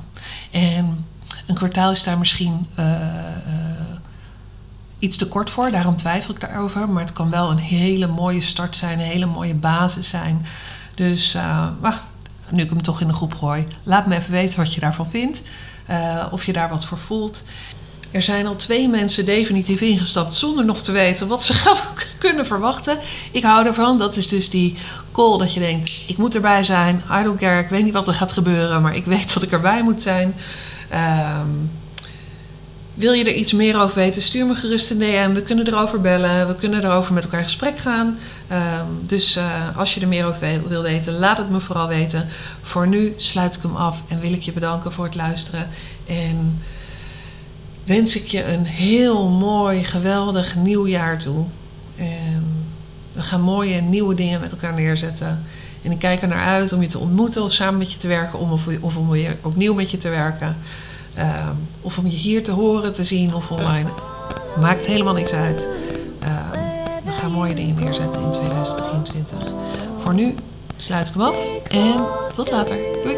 En 0.52 1.06
een 1.48 1.56
kwartaal 1.56 1.92
is 1.92 2.04
daar 2.04 2.18
misschien 2.18 2.68
uh, 2.80 2.86
uh, 2.86 3.00
iets 5.00 5.18
te 5.18 5.28
kort 5.28 5.50
voor, 5.50 5.72
daarom 5.72 5.96
twijfel 5.96 6.34
ik 6.34 6.40
daarover. 6.40 6.90
Maar 6.90 7.04
het 7.04 7.14
kan 7.14 7.30
wel 7.30 7.52
een 7.52 7.58
hele 7.58 8.08
mooie 8.08 8.42
start 8.42 8.76
zijn, 8.76 9.00
een 9.00 9.06
hele 9.06 9.26
mooie 9.26 9.56
basis 9.56 10.10
zijn. 10.10 10.46
Dus 10.96 11.36
uh, 11.36 11.68
nu 12.50 12.64
ik 12.64 12.70
hem 12.70 12.82
toch 12.82 13.02
in 13.02 13.08
de 13.08 13.14
groep 13.14 13.36
gooi, 13.36 13.68
laat 13.84 14.08
me 14.08 14.16
even 14.16 14.32
weten 14.32 14.60
wat 14.60 14.74
je 14.74 14.80
daarvan 14.80 15.10
vindt. 15.10 15.42
of 16.32 16.46
je 16.46 16.54
daar 16.54 16.70
wat 16.70 16.86
voor 16.86 16.98
voelt. 16.98 17.44
Er 18.12 18.22
zijn 18.22 18.48
al 18.48 18.56
twee 18.56 18.88
mensen 18.88 19.26
definitief 19.26 19.82
ingestapt 19.82 20.36
zonder 20.36 20.66
nog 20.66 20.82
te 20.82 20.92
weten 20.92 21.28
wat 21.28 21.44
ze 21.44 21.54
gaan 21.64 21.78
kunnen 22.18 22.46
verwachten. 22.46 22.98
Ik 23.32 23.44
hou 23.44 23.66
ervan. 23.66 23.98
Dat 23.98 24.16
is 24.16 24.28
dus 24.28 24.50
die 24.50 24.78
call 25.12 25.38
dat 25.38 25.54
je 25.54 25.60
denkt: 25.60 25.92
ik 26.08 26.18
moet 26.18 26.36
erbij 26.36 26.64
zijn. 26.64 27.04
I 27.12 27.24
don't. 27.24 27.42
Ik 27.42 27.70
weet 27.70 27.84
niet 27.84 27.94
wat 27.94 28.08
er 28.08 28.14
gaat 28.14 28.32
gebeuren, 28.32 28.82
maar 28.82 28.96
ik 28.96 29.06
weet 29.06 29.34
dat 29.34 29.44
ik 29.44 29.52
erbij 29.52 29.84
moet 29.84 30.02
zijn. 30.02 30.36
Um, 31.42 31.72
wil 33.00 33.14
je 33.14 33.24
er 33.24 33.34
iets 33.34 33.54
meer 33.54 33.82
over 33.82 33.96
weten? 33.96 34.22
Stuur 34.22 34.46
me 34.46 34.56
gerust 34.56 34.92
een 34.92 35.00
DM. 35.00 35.34
We 35.34 35.42
kunnen 35.42 35.68
erover 35.68 36.02
bellen. 36.02 36.48
We 36.48 36.56
kunnen 36.56 36.84
erover 36.84 37.14
met 37.14 37.24
elkaar 37.24 37.40
in 37.40 37.46
gesprek 37.46 37.80
gaan. 37.80 38.20
Um, 38.52 39.08
dus 39.08 39.38
uh, 39.38 39.78
als 39.78 39.94
je 39.94 40.02
er 40.02 40.08
meer 40.08 40.26
over 40.26 40.68
wil 40.68 40.82
weten, 40.82 41.20
laat 41.20 41.38
het 41.38 41.50
me 41.50 41.60
vooral 41.60 41.88
weten. 41.88 42.28
Voor 42.62 42.88
nu 42.88 43.14
sluit 43.18 43.56
ik 43.56 43.62
hem 43.62 43.76
af 43.76 44.04
en 44.08 44.20
wil 44.20 44.34
ik 44.34 44.42
je 44.42 44.52
bedanken 44.52 44.92
voor 44.92 45.06
het 45.06 45.16
luisteren. 45.16 45.70
En 46.06 46.62
wens 47.84 48.16
ik 48.16 48.28
je 48.28 48.46
een 48.46 48.66
heel 48.66 49.28
mooi, 49.28 49.84
geweldig 49.84 50.56
nieuw 50.56 50.88
jaar 50.88 51.18
toe. 51.18 51.46
En 51.96 52.66
we 53.14 53.22
gaan 53.22 53.42
mooie 53.42 53.82
nieuwe 53.82 54.16
dingen 54.16 54.40
met 54.40 54.52
elkaar 54.52 54.74
neerzetten. 54.74 55.44
En 55.82 55.92
ik 55.92 56.00
kijk 56.00 56.22
er 56.22 56.28
naar 56.28 56.46
uit 56.46 56.74
om 56.74 56.82
je 56.82 56.88
te 56.88 57.00
ontmoeten 57.00 57.44
of 57.44 57.52
samen 57.52 57.78
met 57.78 57.92
je 57.92 57.98
te 57.98 58.08
werken, 58.08 58.40
om 58.40 58.52
of, 58.52 58.68
of 58.82 58.96
om 58.96 59.10
weer 59.10 59.38
opnieuw 59.42 59.74
met 59.74 59.92
je 59.92 59.98
te 59.98 60.10
werken. 60.10 60.58
Uh, 61.20 61.50
of 61.82 61.98
om 61.98 62.08
je 62.08 62.18
hier 62.18 62.44
te 62.44 62.52
horen, 62.52 62.92
te 62.92 63.04
zien 63.04 63.36
of 63.36 63.52
online. 63.52 63.90
Maakt 64.60 64.86
helemaal 64.86 65.14
niks 65.14 65.32
uit. 65.32 65.68
Uh, 66.24 66.52
we 67.04 67.12
gaan 67.12 67.32
mooie 67.32 67.54
dingen 67.54 67.76
neerzetten 67.76 68.22
in 68.22 68.32
2023. 68.32 69.52
Voor 70.04 70.14
nu 70.14 70.36
sluit 70.78 71.08
ik 71.08 71.14
hem 71.14 71.24
af 71.24 71.36
en 71.70 72.06
tot 72.36 72.52
later. 72.52 72.78
Doei! 73.04 73.18